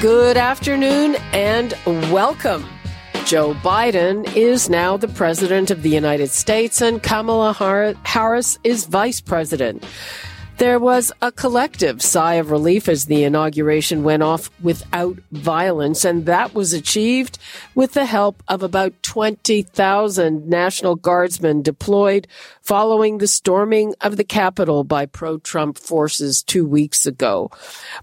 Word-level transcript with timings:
Good 0.00 0.36
afternoon 0.36 1.16
and 1.32 1.74
welcome. 2.12 2.64
Joe 3.24 3.54
Biden 3.54 4.32
is 4.36 4.70
now 4.70 4.96
the 4.96 5.08
President 5.08 5.72
of 5.72 5.82
the 5.82 5.90
United 5.90 6.30
States 6.30 6.80
and 6.80 7.02
Kamala 7.02 7.52
Harris 8.04 8.60
is 8.62 8.84
Vice 8.84 9.20
President. 9.20 9.84
There 10.58 10.80
was 10.80 11.12
a 11.22 11.30
collective 11.30 12.02
sigh 12.02 12.34
of 12.34 12.50
relief 12.50 12.88
as 12.88 13.04
the 13.04 13.22
inauguration 13.22 14.02
went 14.02 14.24
off 14.24 14.50
without 14.60 15.16
violence, 15.30 16.04
and 16.04 16.26
that 16.26 16.52
was 16.52 16.72
achieved 16.72 17.38
with 17.76 17.92
the 17.92 18.06
help 18.06 18.42
of 18.48 18.64
about 18.64 19.00
20,000 19.04 20.48
National 20.48 20.96
Guardsmen 20.96 21.62
deployed 21.62 22.26
following 22.60 23.18
the 23.18 23.28
storming 23.28 23.94
of 24.00 24.16
the 24.16 24.24
Capitol 24.24 24.82
by 24.82 25.06
pro-Trump 25.06 25.78
forces 25.78 26.42
two 26.42 26.66
weeks 26.66 27.06
ago. 27.06 27.52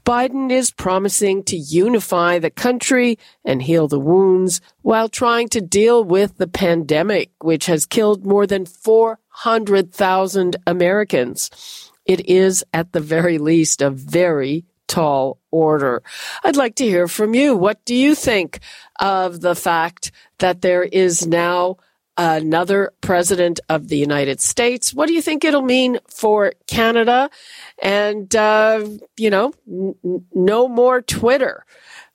Biden 0.05 0.49
is 0.49 0.72
promising 0.72 1.44
to 1.44 1.58
unify 1.58 2.40
the 2.40 2.49
country 2.49 3.20
and 3.44 3.63
heal 3.63 3.90
the 3.90 3.99
wounds 3.99 4.62
while 4.82 5.10
trying 5.10 5.49
to 5.49 5.60
deal 5.60 6.05
with 6.05 6.38
the 6.38 6.48
pandemic, 6.48 7.32
which 7.41 7.65
has 7.65 7.85
killed 7.85 8.26
more 8.26 8.48
than 8.48 8.65
400,000 8.65 10.55
Americans. 10.65 11.85
It 12.06 12.30
is, 12.30 12.64
at 12.74 12.92
the 12.92 13.00
very 13.00 13.38
least, 13.38 13.82
a 13.82 13.90
very 13.90 14.66
tall 14.88 15.40
order. 15.52 16.04
I'd 16.44 16.56
like 16.56 16.76
to 16.76 16.86
hear 16.86 17.08
from 17.08 17.34
you. 17.34 17.56
What 17.56 17.84
do 17.86 17.96
you 17.96 18.16
think 18.16 18.60
of 19.00 19.42
the 19.42 19.56
fact 19.56 20.12
that 20.40 20.62
there 20.62 20.84
is 20.84 21.26
now 21.26 21.78
another 22.18 22.94
president 23.02 23.60
of 23.68 23.88
the 23.88 23.98
United 23.98 24.40
States? 24.40 24.94
What 24.94 25.08
do 25.08 25.14
you 25.14 25.22
think 25.22 25.44
it'll 25.44 25.62
mean 25.62 26.00
for 26.08 26.54
Canada? 26.68 27.30
And, 27.82 28.34
uh, 28.36 28.88
you 29.18 29.30
know, 29.30 29.54
n- 29.68 30.26
no 30.34 30.68
more 30.68 31.02
Twitter. 31.02 31.66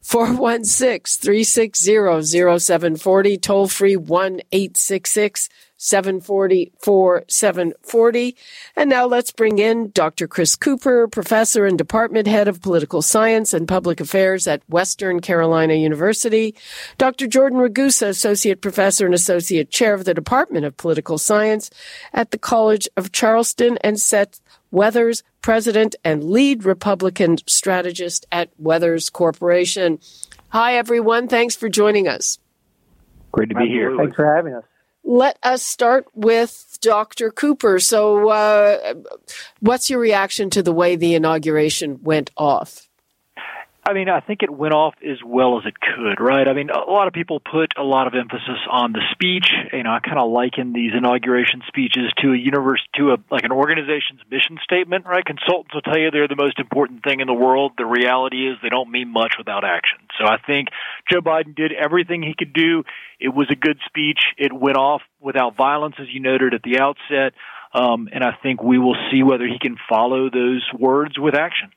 416 0.03 1.21
360 1.21 2.59
0740, 2.59 3.37
toll 3.37 3.69
free 3.69 3.97
1 3.97 4.41
866 4.51 5.49
740 5.83 6.73
4740. 6.78 8.36
And 8.77 8.91
now 8.91 9.06
let's 9.06 9.31
bring 9.31 9.59
in 9.59 9.91
Dr. 9.92 10.28
Chris 10.28 10.55
Cooper, 10.55 11.09
professor 11.09 11.64
and 11.64 11.78
department 11.78 12.27
head 12.27 12.48
of 12.48 12.61
political 12.61 13.00
science 13.00 13.55
and 13.55 13.67
public 13.67 13.98
affairs 13.98 14.47
at 14.47 14.62
Western 14.69 15.20
Carolina 15.20 15.72
University, 15.72 16.55
Dr. 16.98 17.27
Jordan 17.27 17.59
Ragusa, 17.59 18.09
associate 18.09 18.61
professor 18.61 19.06
and 19.06 19.14
associate 19.14 19.70
chair 19.70 19.95
of 19.95 20.05
the 20.05 20.12
Department 20.12 20.67
of 20.67 20.77
Political 20.77 21.17
Science 21.17 21.70
at 22.12 22.31
the 22.31 22.39
College 22.39 22.87
of 22.98 23.11
Charleston, 23.11 23.78
and 23.78 23.98
Seth 23.98 24.39
Weathers, 24.70 25.22
president 25.41 25.97
and 26.05 26.22
lead 26.22 26.65
Republican 26.65 27.39
strategist 27.47 28.27
at 28.31 28.50
Weathers 28.59 29.09
Corporation. 29.09 29.98
Hi, 30.50 30.75
everyone. 30.75 31.27
Thanks 31.27 31.56
for 31.56 31.70
joining 31.70 32.06
us. 32.06 32.39
Great 33.33 33.48
to 33.48 33.55
be 33.55 33.67
here. 33.67 33.97
Thanks 33.97 34.15
for 34.15 34.27
having 34.27 34.53
us 34.53 34.65
let 35.11 35.39
us 35.42 35.64
start 35.64 36.06
with 36.14 36.78
Dr. 36.80 37.33
Cooper. 37.33 37.80
So, 37.80 38.28
uh, 38.28 38.94
what's 39.59 39.91
your 39.91 39.98
reaction 39.98 40.50
to 40.50 40.62
the 40.62 40.72
way 40.72 40.94
the 40.94 41.15
inauguration 41.15 42.00
went 42.04 42.31
off? 42.37 42.88
I 43.83 43.95
mean, 43.95 44.11
I 44.11 44.21
think 44.21 44.43
it 44.43 44.51
went 44.51 44.75
off 44.75 44.95
as 45.03 45.19
well 45.25 45.59
as 45.59 45.65
it 45.65 45.75
could, 45.81 46.21
right? 46.23 46.47
I 46.47 46.53
mean, 46.53 46.69
a 46.69 46.91
lot 46.91 47.09
of 47.09 47.15
people 47.15 47.41
put 47.41 47.73
a 47.79 47.83
lot 47.83 48.07
of 48.07 48.15
emphasis 48.15 48.61
on 48.71 48.93
the 48.93 49.01
speech. 49.13 49.49
You 49.73 49.83
know, 49.83 49.91
I 49.91 50.01
kind 50.01 50.19
of 50.19 50.31
liken 50.31 50.75
these 50.75 50.93
inauguration 50.97 51.63
speeches 51.67 52.13
to 52.19 52.33
a 52.33 52.37
universe, 52.37 52.83
to 52.97 53.13
a 53.13 53.17
like 53.31 53.45
an 53.45 53.53
organization's 53.53 54.21
mission 54.31 54.59
statement, 54.63 55.07
right? 55.07 55.25
Consultants 55.25 55.75
will 55.75 55.81
tell 55.81 55.99
you 55.99 56.11
they're 56.11 56.29
the 56.29 56.37
most 56.37 56.59
important 56.59 57.03
thing 57.03 57.21
in 57.21 57.27
the 57.27 57.35
world. 57.35 57.73
The 57.79 57.87
reality 57.87 58.49
is 58.49 58.59
they 58.63 58.69
don't 58.69 58.91
mean 58.91 59.09
much 59.09 59.35
without 59.39 59.65
action. 59.65 59.99
So 60.19 60.27
I 60.27 60.37
think 60.47 60.69
Joe 61.11 61.21
Biden 61.21 61.57
did 61.57 61.73
everything 61.73 62.23
he 62.23 62.35
could 62.37 62.53
do. 62.53 62.85
It 63.19 63.31
was 63.31 63.49
a 63.51 63.57
good 63.57 63.79
speech. 63.87 64.21
It 64.37 64.53
went 64.53 64.77
off 64.77 65.01
without 65.21 65.57
violence, 65.57 65.97
as 65.99 66.07
you 66.12 66.21
noted 66.21 66.53
at 66.53 66.62
the 66.62 66.81
outset. 66.81 67.33
Um, 67.73 68.09
and 68.12 68.23
I 68.23 68.33
think 68.43 68.62
we 68.62 68.79
will 68.79 68.97
see 69.11 69.23
whether 69.23 69.47
he 69.47 69.59
can 69.59 69.77
follow 69.89 70.29
those 70.29 70.69
words 70.79 71.19
with 71.19 71.35
action. 71.35 71.71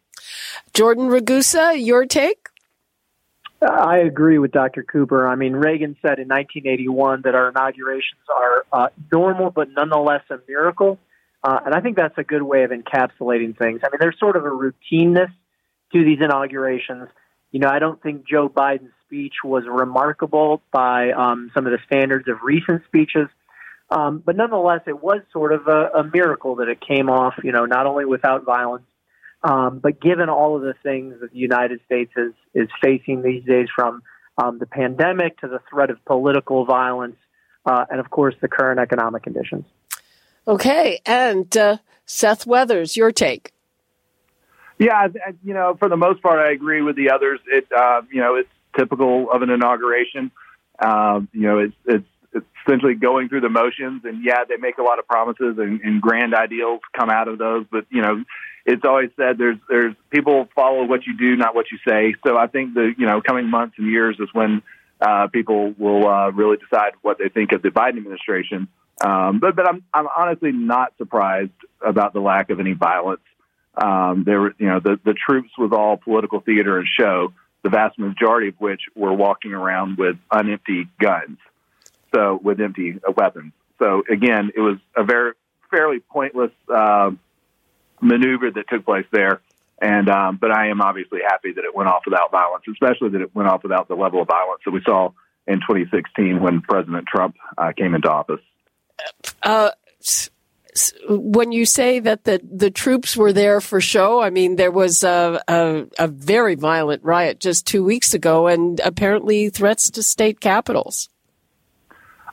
Jordan 0.73 1.09
Ragusa, 1.09 1.73
your 1.83 2.05
take? 2.05 2.49
I 3.61 3.99
agree 3.99 4.39
with 4.39 4.51
Dr. 4.51 4.83
Cooper. 4.83 5.27
I 5.27 5.35
mean, 5.35 5.53
Reagan 5.53 5.95
said 6.01 6.19
in 6.19 6.27
1981 6.27 7.21
that 7.23 7.35
our 7.35 7.49
inaugurations 7.49 8.21
are 8.35 8.65
uh, 8.71 8.87
normal, 9.11 9.51
but 9.51 9.69
nonetheless 9.69 10.23
a 10.29 10.37
miracle. 10.47 10.99
Uh, 11.43 11.59
and 11.65 11.75
I 11.75 11.81
think 11.81 11.97
that's 11.97 12.17
a 12.17 12.23
good 12.23 12.41
way 12.41 12.63
of 12.63 12.71
encapsulating 12.71 13.57
things. 13.57 13.81
I 13.83 13.89
mean, 13.89 13.99
there's 13.99 14.19
sort 14.19 14.35
of 14.35 14.45
a 14.45 14.49
routineness 14.49 15.31
to 15.93 16.03
these 16.03 16.19
inaugurations. 16.21 17.09
You 17.51 17.59
know, 17.59 17.69
I 17.69 17.79
don't 17.79 18.01
think 18.01 18.27
Joe 18.27 18.49
Biden's 18.49 18.91
speech 19.05 19.35
was 19.43 19.63
remarkable 19.67 20.61
by 20.71 21.11
um, 21.11 21.51
some 21.53 21.65
of 21.65 21.71
the 21.71 21.79
standards 21.85 22.27
of 22.27 22.37
recent 22.43 22.83
speeches. 22.85 23.27
Um, 23.91 24.23
but 24.25 24.35
nonetheless, 24.35 24.81
it 24.87 25.03
was 25.03 25.21
sort 25.31 25.53
of 25.53 25.67
a, 25.67 25.99
a 25.99 26.03
miracle 26.03 26.55
that 26.55 26.67
it 26.67 26.79
came 26.81 27.09
off, 27.09 27.35
you 27.43 27.51
know, 27.51 27.65
not 27.65 27.85
only 27.85 28.05
without 28.05 28.43
violence, 28.43 28.85
um, 29.43 29.79
but 29.79 29.99
given 29.99 30.29
all 30.29 30.55
of 30.55 30.61
the 30.61 30.73
things 30.83 31.15
that 31.21 31.31
the 31.31 31.37
United 31.37 31.81
States 31.85 32.11
is, 32.15 32.33
is 32.53 32.69
facing 32.81 33.21
these 33.21 33.43
days, 33.43 33.67
from 33.75 34.01
um, 34.37 34.57
the 34.59 34.65
pandemic 34.65 35.39
to 35.41 35.47
the 35.47 35.59
threat 35.69 35.89
of 35.89 36.03
political 36.05 36.65
violence, 36.65 37.17
uh, 37.65 37.85
and 37.89 37.99
of 37.99 38.09
course 38.09 38.35
the 38.41 38.47
current 38.47 38.79
economic 38.79 39.23
conditions. 39.23 39.65
Okay, 40.47 40.99
and 41.05 41.55
uh, 41.55 41.77
Seth 42.05 42.45
Weathers, 42.45 42.97
your 42.97 43.11
take. 43.11 43.51
Yeah, 44.79 45.07
you 45.43 45.53
know, 45.53 45.75
for 45.77 45.87
the 45.87 45.97
most 45.97 46.21
part, 46.21 46.39
I 46.39 46.51
agree 46.51 46.81
with 46.81 46.95
the 46.95 47.11
others. 47.11 47.39
It, 47.47 47.67
uh, 47.71 48.01
you 48.11 48.21
know, 48.21 48.35
it's 48.35 48.49
typical 48.77 49.31
of 49.31 49.41
an 49.41 49.49
inauguration. 49.49 50.31
Um, 50.79 51.29
you 51.31 51.41
know, 51.41 51.59
it's, 51.59 51.75
it's 51.85 52.07
it's 52.33 52.45
essentially 52.65 52.95
going 52.95 53.29
through 53.29 53.41
the 53.41 53.49
motions, 53.49 54.03
and 54.05 54.23
yeah, 54.25 54.43
they 54.47 54.57
make 54.57 54.79
a 54.79 54.81
lot 54.81 54.99
of 54.99 55.07
promises 55.07 55.57
and, 55.57 55.79
and 55.81 56.01
grand 56.01 56.33
ideals 56.33 56.81
come 56.97 57.09
out 57.09 57.27
of 57.27 57.37
those. 57.37 57.65
But 57.71 57.85
you 57.91 58.01
know, 58.01 58.23
it's 58.65 58.85
always 58.85 59.09
said 59.17 59.37
there's 59.37 59.57
there's 59.69 59.95
people 60.09 60.47
follow 60.55 60.85
what 60.85 61.05
you 61.05 61.17
do, 61.17 61.35
not 61.35 61.55
what 61.55 61.65
you 61.71 61.77
say. 61.87 62.15
So 62.25 62.37
I 62.37 62.47
think 62.47 62.73
the 62.73 62.93
you 62.97 63.05
know 63.05 63.21
coming 63.21 63.49
months 63.49 63.75
and 63.77 63.87
years 63.87 64.17
is 64.19 64.29
when 64.33 64.61
uh, 65.01 65.27
people 65.27 65.73
will 65.77 66.07
uh, 66.07 66.31
really 66.31 66.57
decide 66.57 66.93
what 67.01 67.17
they 67.17 67.29
think 67.29 67.51
of 67.51 67.61
the 67.61 67.69
Biden 67.69 67.97
administration. 67.97 68.67
Um, 69.03 69.39
but 69.39 69.55
but 69.55 69.67
I'm 69.67 69.83
I'm 69.93 70.07
honestly 70.15 70.51
not 70.51 70.93
surprised 70.97 71.51
about 71.85 72.13
the 72.13 72.21
lack 72.21 72.49
of 72.49 72.59
any 72.59 72.73
violence. 72.73 73.21
Um, 73.75 74.23
there 74.25 74.39
were 74.39 74.55
you 74.57 74.67
know 74.67 74.79
the 74.79 74.99
the 75.03 75.13
troops 75.13 75.49
was 75.57 75.71
all 75.73 75.97
political 75.97 76.39
theater 76.39 76.77
and 76.77 76.87
show. 76.87 77.33
The 77.63 77.69
vast 77.69 77.97
majority 77.97 78.49
of 78.49 78.55
which 78.59 78.81
were 78.93 79.13
walking 79.13 79.53
around 79.53 79.97
with 79.97 80.17
unempty 80.31 80.87
guns, 80.99 81.37
so 82.13 82.39
with 82.41 82.59
empty 82.59 82.99
weapons. 83.15 83.53
So 83.79 84.03
again, 84.09 84.51
it 84.55 84.59
was 84.59 84.77
a 84.95 85.03
very 85.03 85.33
fairly 85.71 85.99
pointless. 85.99 86.51
Uh, 86.69 87.11
maneuver 88.01 88.51
that 88.51 88.67
took 88.69 88.85
place 88.85 89.05
there. 89.11 89.41
And 89.81 90.09
um, 90.09 90.37
but 90.39 90.51
I 90.51 90.67
am 90.67 90.81
obviously 90.81 91.19
happy 91.27 91.51
that 91.53 91.63
it 91.63 91.75
went 91.75 91.89
off 91.89 92.03
without 92.05 92.31
violence, 92.31 92.63
especially 92.71 93.09
that 93.09 93.21
it 93.21 93.35
went 93.35 93.49
off 93.49 93.63
without 93.63 93.87
the 93.87 93.95
level 93.95 94.21
of 94.21 94.27
violence 94.27 94.61
that 94.65 94.71
we 94.71 94.81
saw 94.85 95.11
in 95.45 95.55
2016 95.55 96.41
when 96.41 96.61
President 96.61 97.05
Trump 97.07 97.35
uh, 97.57 97.71
came 97.75 97.93
into 97.93 98.09
office. 98.09 98.39
Uh, 99.41 99.71
when 101.09 101.51
you 101.51 101.65
say 101.65 101.99
that 101.99 102.23
the, 102.23 102.41
the 102.49 102.71
troops 102.71 103.15
were 103.15 103.33
there 103.33 103.61
for 103.61 103.79
show, 103.81 104.21
I 104.21 104.29
mean, 104.29 104.55
there 104.55 104.71
was 104.71 105.03
a, 105.03 105.41
a, 105.47 105.85
a 105.99 106.07
very 106.07 106.55
violent 106.55 107.03
riot 107.03 107.39
just 107.39 107.67
two 107.67 107.83
weeks 107.83 108.13
ago 108.13 108.47
and 108.47 108.79
apparently 108.79 109.49
threats 109.49 109.89
to 109.91 110.03
state 110.03 110.39
capitals. 110.39 111.09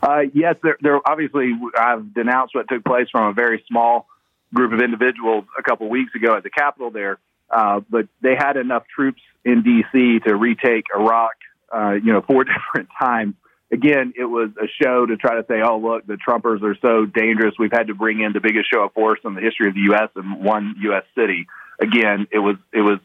Uh, 0.03 0.23
yes, 0.33 0.57
there, 0.63 0.79
there 0.81 1.01
obviously 1.05 1.53
I've 1.77 2.15
denounced 2.15 2.55
what 2.55 2.69
took 2.69 2.85
place 2.85 3.09
from 3.13 3.29
a 3.29 3.33
very 3.35 3.63
small 3.69 4.07
group 4.55 4.73
of 4.73 4.81
individuals 4.81 5.45
a 5.59 5.63
couple 5.63 5.89
weeks 5.89 6.15
ago 6.15 6.37
at 6.37 6.43
the 6.43 6.51
Capitol 6.51 6.91
there. 6.91 7.19
Uh, 7.51 7.81
but 7.89 8.07
they 8.21 8.35
had 8.37 8.57
enough 8.57 8.85
troops 8.95 9.21
in 9.45 9.63
D.C. 9.63 10.21
to 10.21 10.37
retake 10.37 10.87
Iraq, 10.95 11.33
uh, 11.75 11.93
you 11.93 12.13
know, 12.13 12.21
four 12.27 12.45
different 12.45 12.89
times. 13.01 13.35
Again, 13.73 14.15
it 14.17 14.25
was 14.25 14.51
a 14.61 14.67
show 14.83 15.07
to 15.07 15.17
try 15.17 15.37
to 15.37 15.45
say, 15.47 15.63
oh, 15.63 15.79
look, 15.79 16.05
the 16.05 16.15
Trumpers 16.17 16.63
are 16.63 16.77
so 16.83 17.07
dangerous. 17.07 17.55
We've 17.57 17.71
had 17.71 17.87
to 17.87 17.95
bring 17.95 18.21
in 18.21 18.33
the 18.33 18.41
biggest 18.41 18.69
show 18.73 18.83
of 18.83 18.93
force 18.93 19.21
in 19.25 19.35
the 19.35 19.41
history 19.41 19.69
of 19.69 19.75
the 19.75 19.81
U.S. 19.93 20.09
in 20.17 20.43
one 20.43 20.75
U.S. 20.81 21.05
city. 21.15 21.47
again, 21.81 22.27
it 22.33 22.39
was 22.39 22.57
it 22.73 22.81
was 22.81 22.99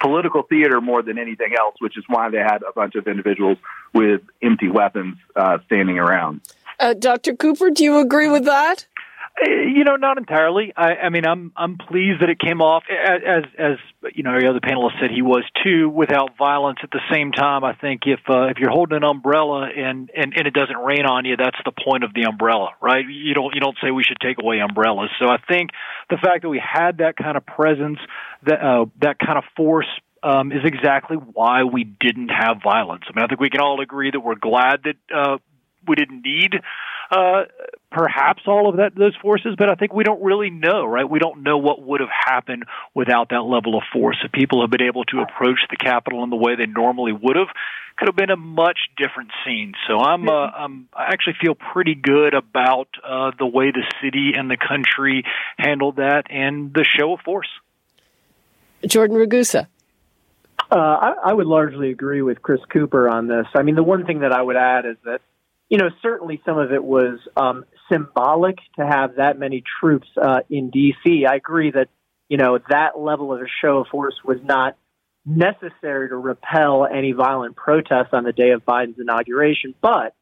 political 0.00 0.42
theater 0.42 0.80
more 0.80 1.02
than 1.02 1.18
anything 1.18 1.54
else, 1.58 1.74
which 1.78 1.98
is 1.98 2.04
why 2.08 2.30
they 2.30 2.38
had 2.38 2.62
a 2.62 2.72
bunch 2.74 2.94
of 2.94 3.06
individuals 3.06 3.58
with 3.92 4.22
empty 4.42 4.68
weapons 4.68 5.16
uh, 5.36 5.58
standing 5.66 5.98
around. 5.98 6.40
Uh, 6.80 6.94
Dr. 6.94 7.34
Cooper, 7.34 7.70
do 7.70 7.84
you 7.84 7.98
agree 7.98 8.28
with 8.28 8.44
that? 8.44 8.86
You 9.40 9.84
know, 9.84 9.96
not 9.96 10.18
entirely. 10.18 10.72
I, 10.76 10.94
I 10.94 11.08
mean, 11.10 11.24
I'm 11.24 11.52
I'm 11.56 11.78
pleased 11.78 12.22
that 12.22 12.28
it 12.28 12.40
came 12.40 12.60
off 12.60 12.82
as 12.90 13.44
as 13.56 13.76
you 14.14 14.22
know, 14.22 14.38
the 14.38 14.48
other 14.48 14.60
panelist 14.60 14.98
said 15.00 15.10
he 15.10 15.22
was 15.22 15.44
too, 15.62 15.88
without 15.88 16.36
violence. 16.36 16.78
At 16.82 16.90
the 16.90 17.00
same 17.12 17.30
time, 17.30 17.62
I 17.62 17.74
think 17.74 18.02
if 18.06 18.20
uh, 18.28 18.46
if 18.48 18.58
you're 18.58 18.70
holding 18.70 18.96
an 18.96 19.04
umbrella 19.04 19.68
and, 19.68 20.10
and 20.16 20.32
and 20.36 20.46
it 20.46 20.54
doesn't 20.54 20.76
rain 20.76 21.06
on 21.06 21.24
you, 21.24 21.36
that's 21.36 21.58
the 21.64 21.72
point 21.72 22.02
of 22.02 22.12
the 22.14 22.24
umbrella, 22.24 22.70
right? 22.82 23.04
You 23.08 23.34
don't 23.34 23.54
you 23.54 23.60
don't 23.60 23.76
say 23.82 23.90
we 23.90 24.02
should 24.02 24.18
take 24.20 24.38
away 24.42 24.58
umbrellas. 24.58 25.10
So 25.20 25.26
I 25.26 25.38
think 25.48 25.70
the 26.10 26.16
fact 26.16 26.42
that 26.42 26.48
we 26.48 26.60
had 26.60 26.98
that 26.98 27.16
kind 27.16 27.36
of 27.36 27.46
presence, 27.46 27.98
that 28.44 28.60
uh, 28.60 28.86
that 29.02 29.18
kind 29.20 29.38
of 29.38 29.44
force 29.56 29.88
um, 30.22 30.50
is 30.50 30.64
exactly 30.64 31.16
why 31.16 31.64
we 31.64 31.84
didn't 31.84 32.30
have 32.30 32.58
violence. 32.62 33.04
I 33.08 33.14
mean, 33.14 33.24
I 33.24 33.28
think 33.28 33.40
we 33.40 33.50
can 33.50 33.60
all 33.60 33.80
agree 33.80 34.10
that 34.10 34.20
we're 34.20 34.34
glad 34.34 34.82
that 34.84 34.96
uh, 35.14 35.38
we 35.86 35.94
didn't 35.94 36.22
need 36.22 36.54
uh, 37.10 37.44
perhaps 37.90 38.42
all 38.46 38.68
of 38.68 38.76
that 38.76 38.94
those 38.94 39.16
forces, 39.22 39.54
but 39.56 39.70
I 39.70 39.74
think 39.74 39.92
we 39.92 40.04
don't 40.04 40.22
really 40.22 40.50
know, 40.50 40.84
right? 40.84 41.08
We 41.08 41.18
don't 41.18 41.42
know 41.42 41.58
what 41.58 41.82
would 41.82 42.00
have 42.00 42.10
happened 42.26 42.64
without 42.94 43.30
that 43.30 43.42
level 43.42 43.76
of 43.76 43.82
force. 43.92 44.16
If 44.24 44.32
people 44.32 44.60
have 44.60 44.70
been 44.70 44.82
able 44.82 45.04
to 45.04 45.20
approach 45.20 45.60
the 45.70 45.76
Capitol 45.76 46.22
in 46.24 46.30
the 46.30 46.36
way 46.36 46.56
they 46.56 46.66
normally 46.66 47.12
would 47.12 47.36
have, 47.36 47.48
could 47.96 48.08
have 48.08 48.16
been 48.16 48.30
a 48.30 48.36
much 48.36 48.78
different 48.96 49.30
scene. 49.44 49.72
So 49.88 49.98
I'm, 49.98 50.28
uh, 50.28 50.32
I'm 50.32 50.88
I 50.94 51.06
actually 51.06 51.36
feel 51.40 51.54
pretty 51.54 51.94
good 51.94 52.34
about 52.34 52.88
uh, 53.02 53.32
the 53.38 53.46
way 53.46 53.70
the 53.70 53.84
city 54.02 54.32
and 54.36 54.50
the 54.50 54.56
country 54.56 55.24
handled 55.58 55.96
that 55.96 56.24
and 56.30 56.72
the 56.72 56.84
show 56.84 57.14
of 57.14 57.20
force. 57.20 57.48
Jordan 58.86 59.16
Ragusa. 59.16 59.66
Uh, 60.70 60.76
I, 60.76 61.14
I 61.26 61.32
would 61.32 61.46
largely 61.46 61.90
agree 61.90 62.20
with 62.20 62.42
Chris 62.42 62.60
Cooper 62.70 63.08
on 63.08 63.26
this. 63.26 63.46
I 63.54 63.62
mean, 63.62 63.74
the 63.74 63.82
one 63.82 64.04
thing 64.04 64.20
that 64.20 64.32
I 64.32 64.42
would 64.42 64.56
add 64.56 64.84
is 64.84 64.96
that 65.04 65.22
you 65.68 65.78
know, 65.78 65.90
certainly 66.02 66.40
some 66.44 66.58
of 66.58 66.72
it 66.72 66.82
was 66.82 67.18
um, 67.36 67.64
symbolic 67.90 68.56
to 68.78 68.86
have 68.86 69.16
that 69.16 69.38
many 69.38 69.62
troops 69.80 70.08
uh, 70.20 70.40
in 70.48 70.70
D.C. 70.70 71.26
I 71.26 71.36
agree 71.36 71.70
that, 71.70 71.88
you 72.28 72.38
know, 72.38 72.58
that 72.70 72.98
level 72.98 73.34
of 73.34 73.40
a 73.40 73.46
show 73.62 73.78
of 73.78 73.88
force 73.88 74.14
was 74.24 74.38
not 74.42 74.76
necessary 75.26 76.08
to 76.08 76.16
repel 76.16 76.86
any 76.86 77.12
violent 77.12 77.54
protests 77.54 78.10
on 78.12 78.24
the 78.24 78.32
day 78.32 78.50
of 78.50 78.64
Biden's 78.64 78.98
inauguration. 78.98 79.74
But 79.80 80.14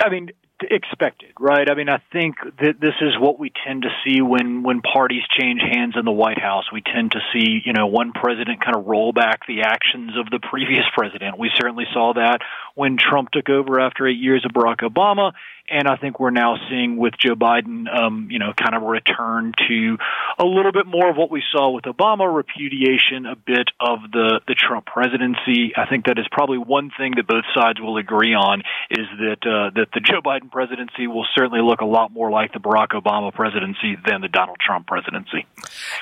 I 0.00 0.10
mean, 0.10 0.30
expected, 0.62 1.30
right? 1.38 1.70
I 1.70 1.74
mean, 1.74 1.88
I 1.88 2.00
think 2.12 2.36
that 2.60 2.80
this 2.80 2.94
is 3.00 3.18
what 3.18 3.38
we 3.38 3.52
tend 3.66 3.82
to 3.82 3.88
see 4.04 4.20
when 4.20 4.62
when 4.62 4.80
parties 4.80 5.22
change 5.38 5.60
hands 5.60 5.94
in 5.98 6.04
the 6.04 6.12
White 6.12 6.40
House. 6.40 6.64
We 6.72 6.82
tend 6.82 7.12
to 7.12 7.20
see, 7.32 7.60
you 7.64 7.72
know, 7.72 7.86
one 7.86 8.12
president 8.12 8.64
kind 8.64 8.76
of 8.76 8.86
roll 8.86 9.12
back 9.12 9.46
the 9.46 9.62
actions 9.62 10.12
of 10.18 10.30
the 10.30 10.40
previous 10.50 10.84
president. 10.96 11.38
We 11.38 11.50
certainly 11.56 11.84
saw 11.92 12.14
that 12.14 12.38
when 12.74 12.96
Trump 12.96 13.30
took 13.30 13.48
over 13.48 13.80
after 13.80 14.06
eight 14.06 14.18
years 14.18 14.44
of 14.44 14.52
Barack 14.52 14.80
Obama, 14.80 15.32
and 15.70 15.86
I 15.86 15.96
think 15.96 16.18
we're 16.18 16.30
now 16.30 16.56
seeing 16.70 16.96
with 16.96 17.14
Joe 17.18 17.34
Biden, 17.34 17.86
um, 17.94 18.28
you 18.30 18.38
know, 18.38 18.52
kind 18.56 18.74
of 18.74 18.82
a 18.82 18.86
return 18.86 19.52
to 19.68 19.98
a 20.38 20.44
little 20.44 20.72
bit 20.72 20.86
more 20.86 21.10
of 21.10 21.16
what 21.16 21.30
we 21.30 21.42
saw 21.52 21.70
with 21.70 21.84
Obama, 21.84 22.32
repudiation 22.32 23.26
a 23.26 23.36
bit 23.36 23.68
of 23.80 23.98
the 24.12 24.40
the 24.46 24.54
Trump 24.54 24.86
presidency. 24.86 25.72
I 25.76 25.86
think 25.86 26.06
that 26.06 26.18
is 26.18 26.26
probably 26.30 26.58
one 26.58 26.90
thing 26.96 27.14
that 27.16 27.26
both 27.26 27.44
sides 27.54 27.80
will 27.80 27.98
agree 27.98 28.34
on 28.34 28.62
is 28.90 29.06
that 29.18 29.46
uh, 29.46 29.70
that 29.74 29.88
the 29.92 30.00
Joe 30.00 30.20
Biden 30.22 30.47
presidency 30.50 31.06
will 31.06 31.26
certainly 31.34 31.60
look 31.60 31.80
a 31.80 31.86
lot 31.86 32.12
more 32.12 32.30
like 32.30 32.52
the 32.52 32.58
Barack 32.58 32.88
Obama 32.88 33.32
presidency 33.32 33.96
than 34.06 34.20
the 34.20 34.28
Donald 34.28 34.58
Trump 34.60 34.86
presidency. 34.86 35.46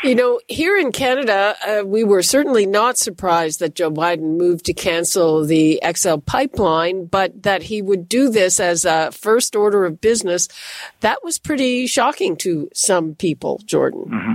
You 0.03 0.15
know, 0.15 0.41
here 0.49 0.77
in 0.77 0.93
Canada, 0.93 1.57
uh, 1.67 1.85
we 1.85 2.05
were 2.05 2.23
certainly 2.23 2.67
not 2.67 2.99
surprised 2.99 3.61
that 3.61 3.75
Joe 3.75 3.91
Biden 3.91 4.37
moved 4.37 4.65
to 4.67 4.73
cancel 4.73 5.45
the 5.45 5.81
XL 5.95 6.19
pipeline, 6.19 7.07
but 7.07 7.43
that 7.43 7.65
he 7.65 7.83
would 7.83 8.09
do 8.09 8.31
this 8.31 8.61
as 8.61 8.85
a 8.85 9.11
first 9.13 9.57
order 9.57 9.85
of 9.85 10.01
business, 10.01 10.49
that 11.01 11.23
was 11.23 11.39
pretty 11.39 11.87
shocking 11.87 12.37
to 12.37 12.69
some 12.75 13.15
people, 13.15 13.61
Jordan. 13.65 14.05
Mm-hmm. 14.07 14.33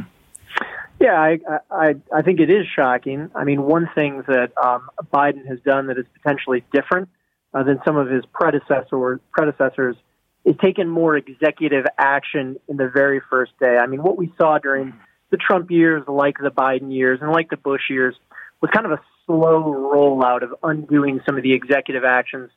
Yeah, 0.99 1.19
I, 1.19 1.39
I 1.71 1.95
I 2.13 2.21
think 2.21 2.39
it 2.39 2.51
is 2.51 2.67
shocking. 2.75 3.31
I 3.33 3.43
mean, 3.43 3.63
one 3.63 3.89
thing 3.95 4.23
that 4.27 4.51
um, 4.63 4.87
Biden 5.11 5.47
has 5.47 5.59
done 5.61 5.87
that 5.87 5.97
is 5.97 6.05
potentially 6.21 6.63
different 6.71 7.09
uh, 7.53 7.63
than 7.63 7.79
some 7.85 7.97
of 7.97 8.09
his 8.09 8.23
predecessor 8.33 9.19
predecessors 9.31 9.95
is 10.43 10.55
taken 10.61 10.89
more 10.89 11.15
executive 11.17 11.85
action 11.97 12.57
in 12.67 12.77
the 12.77 12.89
very 12.91 13.21
first 13.29 13.51
day. 13.59 13.77
I 13.77 13.87
mean, 13.87 14.01
what 14.01 14.17
we 14.17 14.33
saw 14.37 14.57
during 14.57 14.93
the 15.29 15.37
Trump 15.37 15.69
years, 15.69 16.03
like 16.07 16.35
the 16.41 16.49
Biden 16.49 16.93
years, 16.93 17.19
and 17.21 17.31
like 17.31 17.49
the 17.49 17.57
Bush 17.57 17.89
years, 17.89 18.15
was 18.61 18.71
kind 18.71 18.85
of 18.85 18.91
a 18.91 19.01
slow 19.25 19.63
rollout 19.63 20.43
of 20.43 20.55
undoing 20.63 21.21
some 21.25 21.37
of 21.37 21.43
the 21.43 21.53
executive 21.53 22.03
actions 22.03 22.49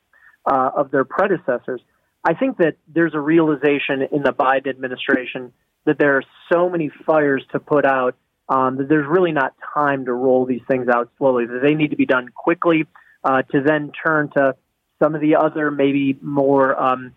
uh, 0.47 0.71
of 0.77 0.91
their 0.91 1.05
predecessors. 1.05 1.81
I 2.25 2.35
think 2.35 2.57
that 2.59 2.77
there's 2.89 3.15
a 3.15 3.21
realization 3.21 4.03
in 4.11 4.23
the 4.23 4.33
Biden 4.33 4.69
administration 4.69 5.53
that 5.85 5.99
there 5.99 6.17
are 6.17 6.23
so 6.51 6.71
many 6.71 6.91
fires 7.05 7.45
to 7.53 7.61
put 7.61 7.85
out 7.85 8.17
um, 8.49 8.77
that 8.79 8.89
there's 8.89 9.07
really 9.07 9.33
not 9.33 9.55
time 9.75 10.07
to 10.07 10.13
roll 10.13 10.47
these 10.47 10.63
things 10.69 10.89
out 10.89 11.11
slowly. 11.19 11.47
That 11.47 11.61
they 11.63 11.75
need 11.75 11.91
to 11.91 11.97
be 11.97 12.07
done 12.07 12.29
quickly 12.29 12.87
uh, 13.23 13.43
to 13.43 13.63
then 13.63 13.93
turn 14.05 14.31
to 14.37 14.57
some 15.03 15.15
of 15.15 15.21
the 15.21 15.37
other 15.37 15.71
maybe 15.71 16.19
more 16.23 16.81
um, 16.81 17.15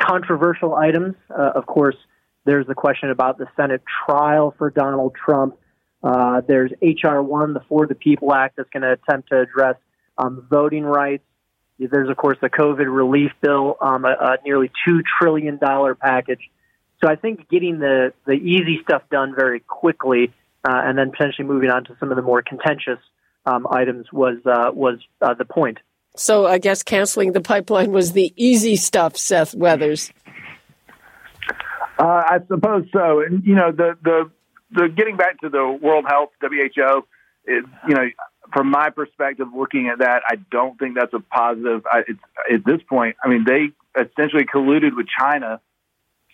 controversial 0.00 0.74
items. 0.74 1.14
Uh, 1.30 1.52
of 1.54 1.66
course, 1.66 1.96
there's 2.44 2.66
the 2.66 2.74
question 2.74 3.10
about 3.10 3.38
the 3.38 3.46
Senate 3.56 3.82
trial 4.06 4.54
for 4.58 4.70
Donald 4.70 5.14
Trump. 5.14 5.56
Uh, 6.02 6.42
there's 6.46 6.70
HR 6.82 7.20
one, 7.20 7.54
the 7.54 7.62
For 7.68 7.86
the 7.86 7.94
People 7.94 8.34
Act, 8.34 8.56
that's 8.56 8.68
going 8.70 8.82
to 8.82 8.92
attempt 8.92 9.30
to 9.30 9.40
address 9.40 9.76
um, 10.18 10.46
voting 10.50 10.84
rights. 10.84 11.24
There's, 11.78 12.08
of 12.08 12.16
course, 12.16 12.36
the 12.40 12.50
COVID 12.50 12.86
relief 12.94 13.32
bill, 13.40 13.76
um, 13.80 14.04
a, 14.04 14.10
a 14.10 14.36
nearly 14.44 14.70
$2 14.86 15.00
trillion 15.18 15.58
package. 15.58 16.50
So 17.02 17.10
I 17.10 17.16
think 17.16 17.48
getting 17.48 17.78
the, 17.78 18.12
the 18.26 18.32
easy 18.32 18.80
stuff 18.82 19.02
done 19.10 19.34
very 19.34 19.60
quickly 19.60 20.32
uh, 20.62 20.82
and 20.84 20.96
then 20.96 21.10
potentially 21.10 21.48
moving 21.48 21.70
on 21.70 21.84
to 21.84 21.96
some 21.98 22.10
of 22.10 22.16
the 22.16 22.22
more 22.22 22.42
contentious 22.42 22.98
um, 23.46 23.66
items 23.70 24.06
was, 24.12 24.38
uh, 24.46 24.70
was 24.72 24.98
uh, 25.20 25.34
the 25.34 25.44
point. 25.44 25.78
So 26.16 26.46
I 26.46 26.58
guess 26.58 26.82
canceling 26.82 27.32
the 27.32 27.40
pipeline 27.40 27.90
was 27.90 28.12
the 28.12 28.32
easy 28.36 28.76
stuff, 28.76 29.16
Seth 29.16 29.54
Weathers. 29.54 30.12
Uh, 31.98 32.04
I 32.04 32.38
suppose 32.48 32.86
so. 32.92 33.20
And, 33.20 33.44
you 33.44 33.54
know, 33.54 33.72
the, 33.72 33.96
the, 34.02 34.30
the 34.70 34.88
getting 34.88 35.16
back 35.16 35.40
to 35.40 35.48
the 35.48 35.66
World 35.66 36.04
Health, 36.06 36.30
WHO, 36.40 37.06
you 37.46 37.64
know, 37.88 38.08
from 38.52 38.70
my 38.70 38.90
perspective, 38.90 39.48
looking 39.54 39.88
at 39.88 39.98
that, 39.98 40.22
I 40.28 40.36
don't 40.50 40.78
think 40.78 40.94
that's 40.94 41.12
a 41.14 41.20
positive. 41.20 41.82
I, 41.90 42.00
at 42.52 42.64
this 42.64 42.80
point, 42.88 43.16
I 43.22 43.28
mean, 43.28 43.44
they 43.44 43.70
essentially 44.00 44.44
colluded 44.44 44.96
with 44.96 45.06
China 45.06 45.60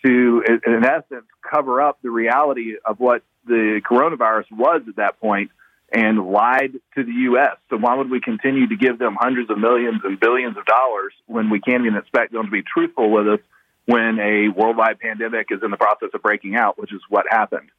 to, 0.03 0.43
in 0.65 0.83
essence, 0.83 1.25
cover 1.49 1.81
up 1.81 1.99
the 2.01 2.09
reality 2.09 2.75
of 2.85 2.99
what 2.99 3.23
the 3.45 3.81
coronavirus 3.89 4.51
was 4.51 4.81
at 4.87 4.95
that 4.97 5.19
point 5.19 5.51
and 5.91 6.31
lied 6.31 6.73
to 6.95 7.03
the 7.03 7.11
U.S. 7.11 7.57
So 7.69 7.77
why 7.77 7.95
would 7.95 8.09
we 8.09 8.21
continue 8.21 8.67
to 8.67 8.75
give 8.75 8.97
them 8.97 9.17
hundreds 9.19 9.49
of 9.49 9.57
millions 9.57 10.01
and 10.03 10.19
billions 10.19 10.57
of 10.57 10.65
dollars 10.65 11.13
when 11.27 11.49
we 11.49 11.59
can't 11.59 11.85
even 11.85 11.97
expect 11.97 12.31
them 12.31 12.45
to 12.45 12.51
be 12.51 12.63
truthful 12.63 13.11
with 13.11 13.27
us 13.27 13.39
when 13.85 14.19
a 14.19 14.47
worldwide 14.49 14.99
pandemic 14.99 15.47
is 15.49 15.59
in 15.63 15.71
the 15.71 15.77
process 15.77 16.09
of 16.13 16.21
breaking 16.21 16.55
out, 16.55 16.77
which 16.77 16.93
is 16.93 17.01
what 17.09 17.25
happened? 17.29 17.69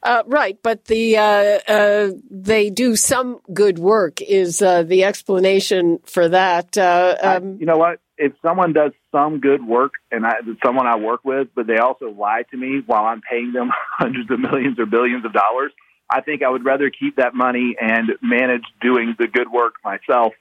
Uh, 0.00 0.22
right, 0.26 0.56
but 0.62 0.84
the 0.84 1.16
uh, 1.16 1.58
uh, 1.66 2.10
they 2.30 2.70
do 2.70 2.94
some 2.94 3.40
good 3.52 3.80
work 3.80 4.22
is 4.22 4.62
uh, 4.62 4.84
the 4.84 5.02
explanation 5.02 5.98
for 6.04 6.28
that. 6.28 6.78
Uh, 6.78 7.16
um, 7.20 7.56
I, 7.56 7.60
you 7.60 7.66
know 7.66 7.76
what? 7.76 8.00
If 8.16 8.32
someone 8.40 8.72
does 8.72 8.92
some 9.10 9.40
good 9.40 9.64
work, 9.66 9.94
and 10.12 10.24
I, 10.24 10.34
someone 10.64 10.86
I 10.86 10.96
work 10.96 11.24
with, 11.24 11.48
but 11.54 11.66
they 11.66 11.78
also 11.78 12.10
lie 12.10 12.44
to 12.52 12.56
me 12.56 12.80
while 12.86 13.06
I'm 13.06 13.20
paying 13.20 13.52
them 13.52 13.70
hundreds 13.98 14.30
of 14.30 14.38
millions 14.38 14.78
or 14.78 14.86
billions 14.86 15.24
of 15.24 15.32
dollars, 15.32 15.72
I 16.10 16.20
think 16.20 16.42
I 16.42 16.48
would 16.48 16.64
rather 16.64 16.90
keep 16.90 17.16
that 17.16 17.34
money 17.34 17.76
and 17.80 18.12
manage 18.22 18.64
doing 18.80 19.14
the 19.18 19.26
good 19.26 19.50
work 19.50 19.74
myself. 19.84 20.32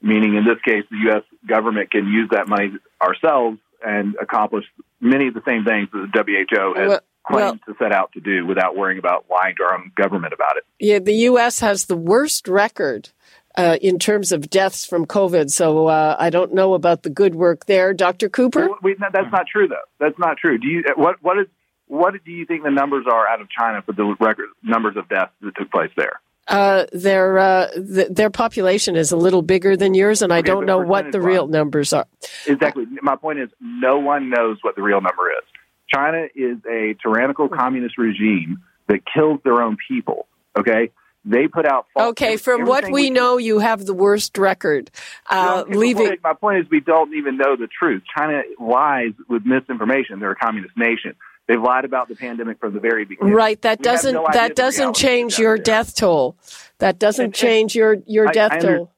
Meaning, 0.00 0.36
in 0.36 0.44
this 0.44 0.60
case, 0.64 0.84
the 0.90 0.96
U.S. 1.10 1.24
government 1.46 1.90
can 1.90 2.06
use 2.06 2.28
that 2.30 2.48
money 2.48 2.70
ourselves 3.02 3.58
and 3.84 4.14
accomplish 4.20 4.64
many 5.00 5.26
of 5.26 5.34
the 5.34 5.42
same 5.44 5.64
things 5.64 5.88
that 5.92 6.08
the 6.12 6.46
WHO 6.48 6.74
has 6.80 6.88
well, 6.88 7.00
claimed 7.26 7.60
well, 7.66 7.74
to 7.74 7.82
set 7.82 7.92
out 7.92 8.12
to 8.12 8.20
do 8.20 8.46
without 8.46 8.76
worrying 8.76 8.98
about 8.98 9.26
lying 9.28 9.56
to 9.56 9.64
our 9.64 9.74
own 9.74 9.90
government 9.96 10.32
about 10.32 10.56
it. 10.56 10.64
Yeah, 10.78 11.00
the 11.00 11.14
U.S. 11.14 11.58
has 11.60 11.86
the 11.86 11.96
worst 11.96 12.46
record 12.46 13.10
uh, 13.56 13.76
in 13.82 13.98
terms 13.98 14.30
of 14.30 14.48
deaths 14.48 14.86
from 14.86 15.04
COVID. 15.04 15.50
So 15.50 15.88
uh, 15.88 16.16
I 16.18 16.30
don't 16.30 16.54
know 16.54 16.74
about 16.74 17.02
the 17.02 17.10
good 17.10 17.34
work 17.34 17.66
there, 17.66 17.92
Dr. 17.92 18.28
Cooper. 18.28 18.68
Well, 18.68 18.78
we, 18.82 18.94
that's 19.00 19.32
not 19.32 19.46
true, 19.52 19.66
though. 19.66 19.76
That's 19.98 20.18
not 20.18 20.36
true. 20.38 20.58
Do 20.58 20.68
you 20.68 20.84
what 20.94 21.16
what 21.22 21.38
is 21.38 21.46
what 21.88 22.14
do 22.24 22.30
you 22.30 22.46
think 22.46 22.62
the 22.62 22.70
numbers 22.70 23.06
are 23.10 23.26
out 23.26 23.40
of 23.40 23.48
China 23.50 23.82
for 23.82 23.92
the 23.92 24.14
record 24.20 24.46
numbers 24.62 24.96
of 24.96 25.08
deaths 25.08 25.32
that 25.40 25.56
took 25.56 25.70
place 25.70 25.90
there? 25.96 26.20
Uh, 26.46 26.86
their 26.92 27.38
uh, 27.38 27.70
th- 27.72 28.08
their 28.08 28.30
population 28.30 28.96
is 28.96 29.12
a 29.12 29.16
little 29.16 29.42
bigger 29.42 29.76
than 29.76 29.92
yours, 29.92 30.22
and 30.22 30.32
I 30.32 30.40
don't 30.40 30.64
know 30.64 30.78
what 30.78 31.12
the 31.12 31.20
real 31.20 31.46
numbers 31.46 31.92
are. 31.92 32.06
Exactly. 32.46 32.86
My 33.02 33.16
point 33.16 33.38
is, 33.38 33.50
no 33.60 33.98
one 33.98 34.30
knows 34.30 34.56
what 34.62 34.74
the 34.74 34.82
real 34.82 35.02
number 35.02 35.30
is. 35.30 35.44
China 35.92 36.26
is 36.34 36.56
a 36.70 36.94
tyrannical 37.02 37.48
communist 37.48 37.98
regime 37.98 38.62
that 38.88 39.00
kills 39.14 39.40
their 39.44 39.60
own 39.60 39.76
people. 39.88 40.26
Okay, 40.58 40.90
they 41.24 41.48
put 41.48 41.66
out. 41.66 41.86
okay, 41.94 42.38
from 42.38 42.64
what 42.64 42.84
we, 42.86 42.92
we 42.92 43.10
know, 43.10 43.36
you 43.36 43.58
have 43.58 43.84
the 43.84 43.92
worst 43.92 44.38
record. 44.38 44.90
Uh, 45.28 45.64
no, 45.68 45.78
leaving. 45.78 46.06
Point, 46.06 46.20
my 46.24 46.32
point 46.32 46.58
is, 46.60 46.66
we 46.70 46.80
don't 46.80 47.14
even 47.14 47.36
know 47.36 47.56
the 47.56 47.68
truth. 47.68 48.02
China 48.16 48.40
lies 48.58 49.12
with 49.28 49.44
misinformation. 49.44 50.20
They're 50.20 50.32
a 50.32 50.36
communist 50.36 50.78
nation. 50.78 51.14
They've 51.48 51.60
lied 51.60 51.86
about 51.86 52.08
the 52.08 52.14
pandemic 52.14 52.60
from 52.60 52.74
the 52.74 52.80
very 52.80 53.06
beginning. 53.06 53.32
Right. 53.32 53.60
That 53.62 53.78
we 53.80 53.84
doesn't 53.84 54.14
no 54.14 54.26
that 54.32 54.54
doesn't 54.54 54.94
change 54.94 55.38
your 55.38 55.56
death 55.56 55.94
toll. 55.94 56.36
That 56.78 56.98
doesn't 56.98 57.24
and, 57.24 57.34
change 57.34 57.74
your 57.74 57.96
your 58.06 58.28
I, 58.28 58.32
death 58.32 58.52
I 58.52 58.58
toll. 58.58 58.92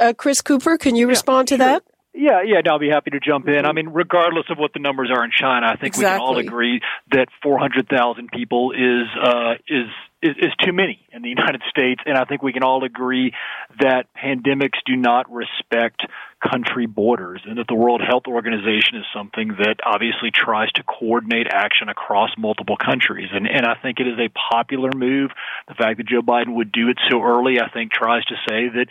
Uh, 0.00 0.12
Chris 0.16 0.42
Cooper, 0.42 0.78
can 0.78 0.96
you 0.96 1.06
yeah, 1.06 1.10
respond 1.10 1.48
to 1.48 1.56
sure. 1.56 1.66
that? 1.66 1.82
Yeah, 2.14 2.42
yeah, 2.44 2.60
I'll 2.70 2.78
be 2.78 2.88
happy 2.88 3.10
to 3.10 3.18
jump 3.18 3.48
in. 3.48 3.66
I 3.66 3.72
mean, 3.72 3.88
regardless 3.88 4.44
of 4.48 4.56
what 4.56 4.72
the 4.72 4.78
numbers 4.78 5.10
are 5.10 5.24
in 5.24 5.32
China, 5.36 5.66
I 5.66 5.76
think 5.76 5.96
exactly. 5.96 6.14
we 6.14 6.18
can 6.18 6.20
all 6.20 6.38
agree 6.38 6.80
that 7.10 7.26
400,000 7.42 8.30
people 8.30 8.70
is 8.70 9.08
uh, 9.20 9.54
is 9.66 9.88
is, 10.24 10.36
is 10.38 10.52
too 10.64 10.72
many 10.72 10.98
in 11.12 11.22
the 11.22 11.28
United 11.36 11.62
States, 11.68 12.00
and 12.06 12.16
I 12.16 12.24
think 12.24 12.42
we 12.42 12.52
can 12.52 12.64
all 12.64 12.82
agree 12.82 13.32
that 13.80 14.06
pandemics 14.16 14.80
do 14.86 14.96
not 14.96 15.30
respect 15.30 16.00
country 16.42 16.86
borders, 16.86 17.42
and 17.46 17.58
that 17.58 17.66
the 17.68 17.74
World 17.74 18.02
Health 18.06 18.24
Organization 18.26 18.96
is 18.96 19.04
something 19.14 19.48
that 19.58 19.76
obviously 19.84 20.30
tries 20.30 20.70
to 20.72 20.82
coordinate 20.82 21.46
action 21.50 21.88
across 21.88 22.30
multiple 22.36 22.76
countries. 22.76 23.28
And, 23.32 23.46
and 23.46 23.64
I 23.64 23.74
think 23.80 24.00
it 24.00 24.06
is 24.06 24.18
a 24.18 24.28
popular 24.52 24.90
move. 24.94 25.30
The 25.68 25.74
fact 25.74 25.98
that 25.98 26.06
Joe 26.06 26.22
Biden 26.22 26.56
would 26.56 26.72
do 26.72 26.88
it 26.88 26.98
so 27.10 27.22
early, 27.22 27.60
I 27.60 27.70
think, 27.70 27.92
tries 27.92 28.24
to 28.26 28.34
say 28.48 28.68
that 28.68 28.86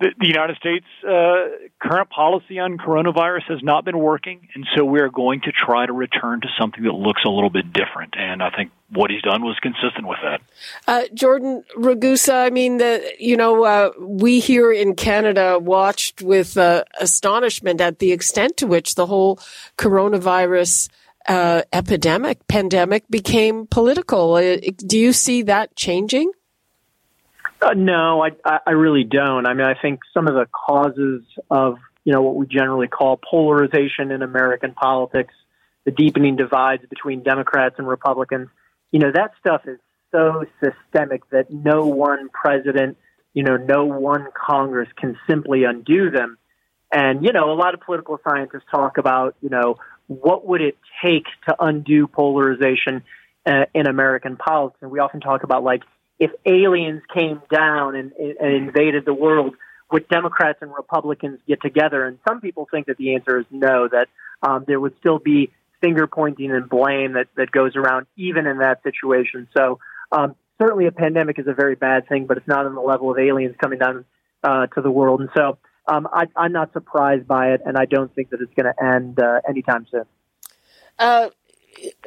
the, 0.00 0.10
the 0.18 0.26
United 0.26 0.56
States' 0.56 0.86
uh, 1.04 1.66
current 1.80 2.08
policy 2.10 2.58
on 2.58 2.78
coronavirus 2.78 3.44
has 3.48 3.62
not 3.62 3.84
been 3.84 3.98
working, 3.98 4.48
and 4.54 4.66
so 4.76 4.84
we 4.84 5.00
are 5.00 5.08
going 5.08 5.40
to 5.42 5.52
try 5.52 5.86
to 5.86 5.92
return 5.92 6.40
to 6.40 6.48
something 6.58 6.84
that 6.84 6.92
looks 6.92 7.22
a 7.24 7.28
little 7.28 7.50
bit 7.50 7.72
different. 7.72 8.14
And 8.16 8.42
I 8.42 8.50
think 8.50 8.70
what 8.90 9.10
he's 9.10 9.22
done 9.22 9.42
was 9.42 9.58
consistent 9.60 10.06
with 10.06 10.18
that. 10.22 10.40
Uh, 10.86 11.02
Jordan 11.14 11.64
Ragusa, 11.76 12.46
I 12.46 12.50
mean, 12.50 12.78
the, 12.78 13.12
you 13.18 13.36
know, 13.36 13.64
uh, 13.64 13.90
we 13.98 14.38
here 14.38 14.72
in 14.72 14.94
Canada 14.94 15.58
watched 15.58 16.22
with 16.22 16.56
uh, 16.56 16.84
astonishment 17.00 17.80
at 17.80 17.98
the 17.98 18.12
extent 18.12 18.56
to 18.58 18.66
which 18.66 18.94
the 18.94 19.06
whole 19.06 19.38
coronavirus. 19.76 20.88
Uh, 21.26 21.60
epidemic, 21.74 22.48
pandemic 22.48 23.06
became 23.10 23.66
political. 23.66 24.32
Uh, 24.32 24.56
do 24.86 24.96
you 24.96 25.12
see 25.12 25.42
that 25.42 25.76
changing? 25.76 26.32
Uh, 27.60 27.74
no, 27.74 28.22
I, 28.22 28.60
I 28.66 28.70
really 28.72 29.04
don't. 29.04 29.46
I 29.46 29.54
mean, 29.54 29.66
I 29.66 29.74
think 29.80 30.00
some 30.14 30.28
of 30.28 30.34
the 30.34 30.46
causes 30.46 31.22
of 31.50 31.78
you 32.04 32.12
know 32.12 32.22
what 32.22 32.36
we 32.36 32.46
generally 32.46 32.88
call 32.88 33.18
polarization 33.18 34.10
in 34.12 34.22
American 34.22 34.72
politics, 34.72 35.34
the 35.84 35.90
deepening 35.90 36.36
divides 36.36 36.82
between 36.88 37.22
Democrats 37.22 37.74
and 37.78 37.88
Republicans, 37.88 38.48
you 38.92 39.00
know, 39.00 39.10
that 39.12 39.32
stuff 39.40 39.62
is 39.66 39.78
so 40.12 40.44
systemic 40.62 41.28
that 41.30 41.50
no 41.52 41.86
one 41.86 42.28
president, 42.30 42.96
you 43.34 43.42
know, 43.42 43.56
no 43.56 43.84
one 43.84 44.28
Congress 44.34 44.88
can 44.96 45.18
simply 45.28 45.64
undo 45.64 46.10
them. 46.10 46.38
And 46.92 47.24
you 47.24 47.32
know, 47.32 47.52
a 47.52 47.54
lot 47.54 47.74
of 47.74 47.80
political 47.80 48.18
scientists 48.26 48.64
talk 48.70 48.98
about 48.98 49.34
you 49.42 49.50
know 49.50 49.76
what 50.06 50.46
would 50.46 50.62
it 50.62 50.78
take 51.04 51.24
to 51.46 51.56
undo 51.58 52.06
polarization 52.06 53.02
uh, 53.44 53.64
in 53.74 53.86
American 53.86 54.36
politics, 54.36 54.78
and 54.80 54.90
we 54.90 55.00
often 55.00 55.20
talk 55.20 55.42
about 55.42 55.62
like 55.62 55.82
if 56.18 56.30
aliens 56.44 57.02
came 57.12 57.40
down 57.50 57.94
and, 57.94 58.12
and 58.12 58.54
invaded 58.54 59.04
the 59.04 59.14
world, 59.14 59.54
would 59.90 60.08
Democrats 60.08 60.58
and 60.60 60.72
Republicans 60.74 61.38
get 61.46 61.62
together? 61.62 62.04
And 62.04 62.18
some 62.28 62.40
people 62.40 62.66
think 62.70 62.86
that 62.86 62.96
the 62.96 63.14
answer 63.14 63.38
is 63.38 63.46
no, 63.50 63.88
that 63.88 64.08
um, 64.42 64.64
there 64.66 64.80
would 64.80 64.94
still 64.98 65.18
be 65.18 65.50
finger 65.80 66.06
pointing 66.06 66.50
and 66.50 66.68
blame 66.68 67.12
that, 67.12 67.28
that 67.36 67.50
goes 67.50 67.76
around 67.76 68.06
even 68.16 68.46
in 68.46 68.58
that 68.58 68.82
situation. 68.82 69.48
So 69.56 69.78
um, 70.12 70.34
certainly 70.60 70.86
a 70.86 70.92
pandemic 70.92 71.38
is 71.38 71.46
a 71.46 71.54
very 71.54 71.76
bad 71.76 72.08
thing, 72.08 72.26
but 72.26 72.36
it's 72.36 72.48
not 72.48 72.66
on 72.66 72.74
the 72.74 72.80
level 72.80 73.10
of 73.10 73.18
aliens 73.18 73.54
coming 73.60 73.78
down 73.78 74.04
uh, 74.42 74.66
to 74.66 74.80
the 74.82 74.90
world. 74.90 75.20
And 75.20 75.30
so 75.36 75.58
um, 75.86 76.08
I, 76.12 76.26
I'm 76.36 76.52
not 76.52 76.72
surprised 76.72 77.26
by 77.26 77.52
it, 77.52 77.62
and 77.64 77.78
I 77.78 77.86
don't 77.86 78.14
think 78.14 78.30
that 78.30 78.40
it's 78.40 78.52
going 78.54 78.72
to 78.72 78.84
end 78.84 79.20
uh, 79.20 79.40
anytime 79.48 79.86
soon. 79.90 80.04
Uh, 80.98 81.30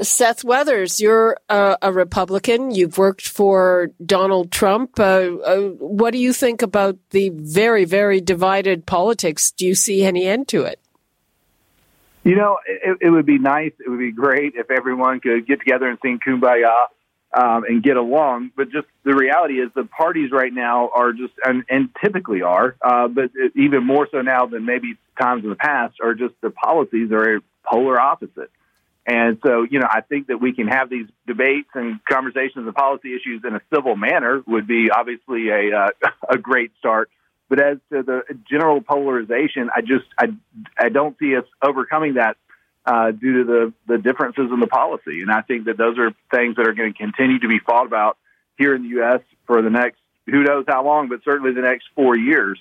Seth 0.01 0.44
Weathers, 0.44 1.00
you're 1.00 1.38
a, 1.50 1.78
a, 1.82 1.92
Republican. 1.92 2.72
You've 2.72 2.98
worked 2.98 3.28
for 3.28 3.92
Donald 4.06 4.51
Trump. 4.51 5.00
Uh, 5.00 5.38
uh, 5.46 5.70
what 5.80 6.12
do 6.12 6.18
you 6.18 6.34
think 6.34 6.62
about 6.62 6.98
the 7.12 7.30
very, 7.30 7.86
very 7.86 8.22
divided 8.22 8.86
politics? 8.86 9.51
Do 9.51 9.66
you 9.66 9.75
see 9.75 10.04
any 10.04 10.28
end 10.28 10.48
to 10.50 10.63
it? 10.63 10.80
You 12.24 12.36
know, 12.36 12.58
it, 12.68 12.98
it 13.01 13.10
would 13.10 13.25
be 13.25 13.40
nice. 13.40 13.72
It 13.84 13.90
would 13.90 14.00
be 14.00 14.12
great 14.12 14.54
if 14.56 14.70
everyone 14.70 15.20
could 15.20 15.48
get 15.48 15.60
together 15.60 15.88
and 15.88 15.98
sing 16.01 16.20
"Kumbaya" 16.25 16.86
um, 17.34 17.63
and 17.63 17.82
get 17.82 17.98
along. 17.98 18.51
But 18.56 18.72
just 18.72 18.88
the 19.04 19.16
reality 19.16 19.56
is, 19.56 19.72
the 19.75 19.86
parties 19.86 20.32
right 20.32 20.54
now 20.54 20.90
are 20.94 21.13
just, 21.13 21.34
and, 21.44 21.63
and 21.70 21.90
typically 22.04 22.42
are, 22.44 22.75
uh, 22.82 23.08
but 23.08 23.32
even 23.56 23.86
more 23.86 24.08
so 24.12 24.22
now 24.22 24.46
than 24.46 24.66
maybe 24.66 24.98
times 25.20 25.44
in 25.44 25.50
the 25.50 25.56
past, 25.56 25.96
are 26.01 26.13
just 26.13 26.36
the 26.42 26.51
policies 26.51 27.12
are 27.12 27.40
polar 27.63 28.00
opposite. 28.00 28.51
And 29.05 29.39
so, 29.43 29.65
you 29.70 29.79
know, 29.79 29.88
I 29.89 30.01
think 30.01 30.27
that 30.27 30.39
we 30.39 30.53
can 30.53 30.67
have 30.67 30.89
these 30.89 31.08
debates 31.25 31.70
and 31.74 32.00
conversations 32.05 32.67
and 32.67 32.75
policy 32.75 33.15
issues 33.15 33.41
in 33.43 33.55
a 33.55 33.62
civil 33.74 33.96
manner 33.96 34.43
would 34.46 34.67
be 34.67 34.89
obviously 34.91 35.50
a 35.50 35.75
uh, 35.75 36.10
a 36.29 36.38
great 36.38 36.72
start. 36.77 37.10
But 37.50 37.60
as 37.60 37.77
to 37.91 38.03
the 38.03 38.22
general 38.50 38.81
polarization, 38.81 39.70
I 39.75 39.81
just 39.81 40.05
I 40.17 40.27
I 40.77 40.89
don't 40.89 41.17
see 41.20 41.36
us 41.36 41.46
overcoming 41.63 42.13
that 42.13 42.38
uh, 42.86 43.12
due 43.12 43.39
to 43.39 43.43
the 43.43 43.74
the 43.88 43.98
differences 43.98 44.50
in 44.53 44.60
the 44.60 44.67
policy. 44.67 45.22
And 45.22 45.31
I 45.31 45.41
think 45.41 45.65
that 45.65 45.77
those 45.77 45.98
are 45.98 46.12
things 46.34 46.55
that 46.58 46.67
are 46.67 46.74
going 46.74 46.93
to 46.93 46.98
continue 46.98 47.39
to 47.39 47.48
be 47.48 47.60
fought 47.60 47.88
about 47.88 48.17
here 48.58 48.75
in 48.75 48.84
the 48.84 48.89
U.S. 48.89 49.22
for 49.48 49.62
the 49.62 49.70
next 49.70 49.98
who 50.27 50.43
knows 50.43 50.65
how 50.67 50.86
long, 50.86 51.10
but 51.10 51.24
certainly 51.24 51.53
the 51.53 51.62
next 51.62 51.86
four 51.96 52.15
years. 52.15 52.60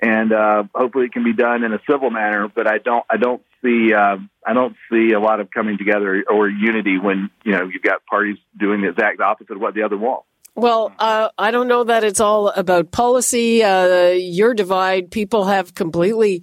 And 0.00 0.32
uh, 0.32 0.64
hopefully, 0.74 1.06
it 1.06 1.12
can 1.12 1.24
be 1.24 1.32
done 1.34 1.64
in 1.64 1.72
a 1.72 1.80
civil 1.88 2.10
manner. 2.10 2.48
But 2.48 2.66
I 2.66 2.78
don't 2.78 3.04
I 3.10 3.16
don't 3.16 3.42
see 3.62 3.92
uh, 3.92 4.16
I 4.46 4.52
don't 4.52 4.76
see 4.90 5.12
a 5.12 5.20
lot 5.20 5.40
of 5.40 5.50
coming 5.50 5.78
together 5.78 6.24
or 6.28 6.48
unity 6.48 6.98
when 6.98 7.30
you 7.44 7.52
know 7.52 7.64
you've 7.64 7.82
got 7.82 8.04
parties 8.06 8.38
doing 8.58 8.80
the 8.82 8.88
exact 8.88 9.20
opposite 9.20 9.52
of 9.54 9.60
what 9.60 9.74
the 9.74 9.82
other 9.82 9.96
want. 9.96 10.24
Well, 10.56 10.92
uh, 10.98 11.30
I 11.38 11.52
don't 11.52 11.68
know 11.68 11.84
that 11.84 12.04
it's 12.04 12.20
all 12.20 12.48
about 12.48 12.90
policy. 12.90 13.62
Uh, 13.62 14.08
your 14.10 14.52
divide, 14.52 15.10
people 15.10 15.44
have 15.44 15.74
completely 15.74 16.42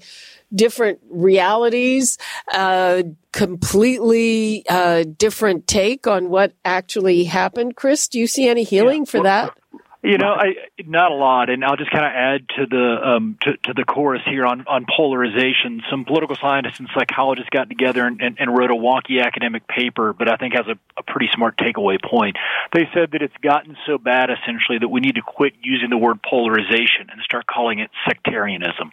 different 0.53 0.99
realities, 1.09 2.17
uh, 2.53 3.03
completely 3.33 4.63
uh, 4.69 5.03
different 5.17 5.67
take 5.67 6.07
on 6.07 6.29
what 6.29 6.53
actually 6.63 7.25
happened. 7.25 7.75
Chris, 7.75 8.07
do 8.07 8.17
you 8.17 8.27
see 8.27 8.47
any 8.47 8.63
healing 8.63 9.01
yeah. 9.01 9.11
for 9.11 9.21
well, 9.21 9.23
that? 9.23 9.57
You 10.03 10.19
know, 10.19 10.31
I 10.31 10.53
not 10.85 11.11
a 11.11 11.15
lot, 11.15 11.49
and 11.49 11.65
I'll 11.65 11.75
just 11.75 11.89
kind 11.89 12.05
of 12.05 12.11
add 12.13 12.49
to 12.57 12.65
the 12.67 12.99
um, 13.03 13.37
to, 13.41 13.57
to 13.63 13.73
the 13.73 13.83
chorus 13.83 14.21
here 14.25 14.45
on 14.45 14.63
on 14.67 14.85
polarization. 14.85 15.81
Some 15.89 16.05
political 16.05 16.35
scientists 16.35 16.79
and 16.79 16.87
psychologists 16.93 17.49
got 17.49 17.67
together 17.67 18.05
and, 18.05 18.21
and, 18.21 18.37
and 18.39 18.55
wrote 18.55 18.69
a 18.69 18.75
wonky 18.75 19.23
academic 19.25 19.67
paper, 19.67 20.13
but 20.13 20.31
I 20.31 20.37
think 20.37 20.53
has 20.53 20.67
a, 20.67 20.77
a 20.97 21.03
pretty 21.03 21.29
smart 21.33 21.57
takeaway 21.57 21.97
point. 22.01 22.37
They 22.73 22.87
said 22.93 23.11
that 23.13 23.23
it's 23.23 23.35
gotten 23.41 23.75
so 23.87 23.97
bad, 23.97 24.29
essentially, 24.29 24.77
that 24.79 24.87
we 24.87 25.01
need 25.01 25.15
to 25.15 25.23
quit 25.23 25.53
using 25.63 25.89
the 25.89 25.97
word 25.97 26.21
polarization 26.21 27.09
and 27.11 27.19
start 27.23 27.47
calling 27.47 27.79
it 27.79 27.89
sectarianism. 28.07 28.91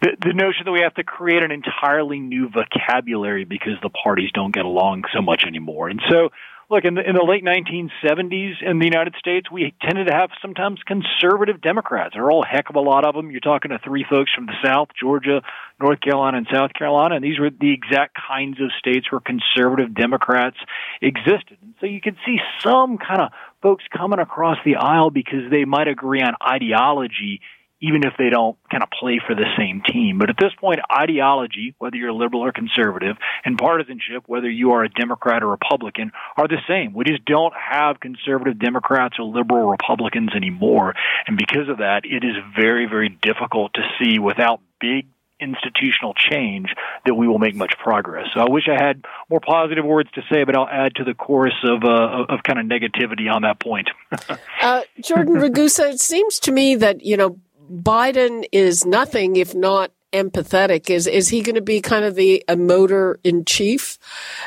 The, 0.00 0.16
the 0.24 0.32
notion 0.32 0.62
that 0.64 0.72
we 0.72 0.80
have 0.80 0.94
to 0.94 1.04
create 1.04 1.42
an 1.42 1.50
entirely 1.50 2.20
new 2.20 2.48
vocabulary 2.48 3.44
because 3.44 3.74
the 3.82 3.90
parties 3.90 4.30
don't 4.32 4.54
get 4.54 4.64
along 4.64 5.04
so 5.12 5.20
much 5.20 5.42
anymore, 5.44 5.88
and 5.88 6.00
so 6.08 6.30
look 6.70 6.84
in 6.84 6.94
the 6.94 7.02
in 7.06 7.16
the 7.16 7.24
late 7.24 7.44
1970s 7.44 8.62
in 8.62 8.78
the 8.78 8.84
United 8.84 9.14
States, 9.18 9.50
we 9.50 9.74
tended 9.82 10.06
to 10.06 10.12
have 10.12 10.30
sometimes 10.40 10.78
conservative 10.86 11.60
Democrats. 11.60 12.14
There 12.14 12.24
are 12.24 12.30
all 12.30 12.44
a 12.44 12.46
heck 12.46 12.70
of 12.70 12.76
a 12.76 12.80
lot 12.80 13.04
of 13.04 13.14
them. 13.14 13.30
You're 13.30 13.40
talking 13.40 13.72
to 13.72 13.78
three 13.78 14.06
folks 14.08 14.30
from 14.32 14.46
the 14.46 14.54
South, 14.64 14.88
Georgia, 14.98 15.42
North 15.80 16.00
Carolina, 16.00 16.38
and 16.38 16.46
South 16.50 16.72
Carolina, 16.72 17.16
and 17.16 17.24
these 17.24 17.38
were 17.38 17.50
the 17.50 17.72
exact 17.72 18.16
kinds 18.16 18.60
of 18.60 18.70
states 18.78 19.10
where 19.10 19.20
conservative 19.20 19.94
Democrats 19.94 20.56
existed. 21.02 21.58
And 21.60 21.74
so 21.80 21.86
you 21.86 22.00
could 22.00 22.16
see 22.24 22.38
some 22.62 22.98
kind 22.98 23.20
of 23.20 23.30
folks 23.62 23.84
coming 23.94 24.20
across 24.20 24.58
the 24.64 24.76
aisle 24.76 25.10
because 25.10 25.50
they 25.50 25.64
might 25.64 25.88
agree 25.88 26.22
on 26.22 26.34
ideology 26.46 27.40
even 27.82 28.04
if 28.04 28.12
they 28.18 28.30
don't 28.30 28.56
kind 28.70 28.82
of 28.82 28.90
play 28.90 29.20
for 29.26 29.34
the 29.34 29.46
same 29.56 29.82
team. 29.86 30.18
But 30.18 30.30
at 30.30 30.36
this 30.38 30.52
point, 30.60 30.80
ideology, 30.92 31.74
whether 31.78 31.96
you're 31.96 32.12
liberal 32.12 32.42
or 32.42 32.52
conservative, 32.52 33.16
and 33.44 33.56
partisanship, 33.56 34.24
whether 34.26 34.50
you 34.50 34.72
are 34.72 34.84
a 34.84 34.88
Democrat 34.88 35.42
or 35.42 35.48
Republican, 35.48 36.12
are 36.36 36.48
the 36.48 36.60
same. 36.68 36.92
We 36.92 37.04
just 37.04 37.24
don't 37.24 37.54
have 37.54 38.00
conservative 38.00 38.58
Democrats 38.58 39.16
or 39.18 39.24
liberal 39.24 39.70
Republicans 39.70 40.30
anymore. 40.34 40.94
And 41.26 41.36
because 41.36 41.68
of 41.68 41.78
that, 41.78 42.02
it 42.04 42.24
is 42.24 42.36
very, 42.56 42.86
very 42.86 43.08
difficult 43.08 43.74
to 43.74 43.82
see 43.98 44.18
without 44.18 44.60
big 44.80 45.06
institutional 45.40 46.14
change 46.14 46.68
that 47.06 47.14
we 47.14 47.26
will 47.26 47.38
make 47.38 47.54
much 47.54 47.72
progress. 47.82 48.26
So 48.34 48.40
I 48.40 48.50
wish 48.50 48.64
I 48.68 48.82
had 48.82 49.04
more 49.28 49.40
positive 49.40 49.84
words 49.84 50.10
to 50.12 50.22
say, 50.30 50.44
but 50.44 50.56
I'll 50.56 50.68
add 50.68 50.96
to 50.96 51.04
the 51.04 51.14
chorus 51.14 51.54
of 51.64 51.82
uh, 51.82 52.26
of 52.28 52.42
kind 52.42 52.58
of 52.58 52.66
negativity 52.66 53.32
on 53.32 53.42
that 53.42 53.58
point. 53.58 53.88
uh, 54.62 54.82
Jordan 55.02 55.36
Ragusa, 55.36 55.92
it 55.92 56.00
seems 56.00 56.38
to 56.40 56.52
me 56.52 56.74
that 56.76 57.04
you 57.04 57.16
know 57.16 57.38
Biden 57.70 58.44
is 58.52 58.84
nothing 58.84 59.36
if 59.36 59.54
not 59.54 59.92
empathetic. 60.12 60.90
Is 60.90 61.06
is 61.06 61.28
he 61.28 61.42
going 61.42 61.54
to 61.54 61.60
be 61.60 61.80
kind 61.80 62.04
of 62.04 62.14
the 62.14 62.44
emoter 62.48 63.16
in 63.22 63.44
chief, 63.44 63.98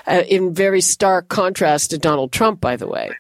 uh, 0.05 0.23
in 0.27 0.53
very 0.53 0.81
stark 0.81 1.29
contrast 1.29 1.91
to 1.91 1.97
Donald 1.97 2.31
Trump? 2.31 2.59
By 2.59 2.75
the 2.75 2.87
way. 2.87 3.11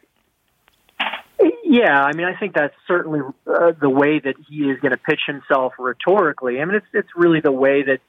Yeah, 1.63 2.03
I 2.03 2.13
mean, 2.13 2.27
I 2.27 2.37
think 2.39 2.53
that's 2.53 2.75
certainly 2.87 3.21
uh, 3.47 3.71
the 3.81 3.89
way 3.89 4.19
that 4.19 4.35
he 4.47 4.69
is 4.69 4.79
going 4.79 4.91
to 4.91 4.97
pitch 4.97 5.21
himself 5.25 5.73
rhetorically. 5.79 6.61
I 6.61 6.65
mean, 6.65 6.75
it's 6.75 6.85
it's 6.93 7.09
really 7.15 7.39
the 7.39 7.51
way 7.51 7.83
that 7.83 7.99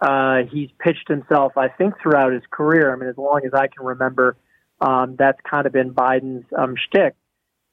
uh, 0.00 0.46
he's 0.50 0.68
pitched 0.78 1.08
himself. 1.08 1.56
I 1.56 1.68
think 1.68 1.94
throughout 2.02 2.32
his 2.32 2.42
career. 2.50 2.92
I 2.92 2.96
mean, 2.96 3.08
as 3.08 3.16
long 3.16 3.40
as 3.46 3.52
I 3.54 3.68
can 3.68 3.86
remember, 3.86 4.36
um, 4.80 5.16
that's 5.18 5.38
kind 5.48 5.66
of 5.66 5.72
been 5.72 5.94
Biden's 5.94 6.44
um, 6.56 6.74
shtick. 6.76 7.14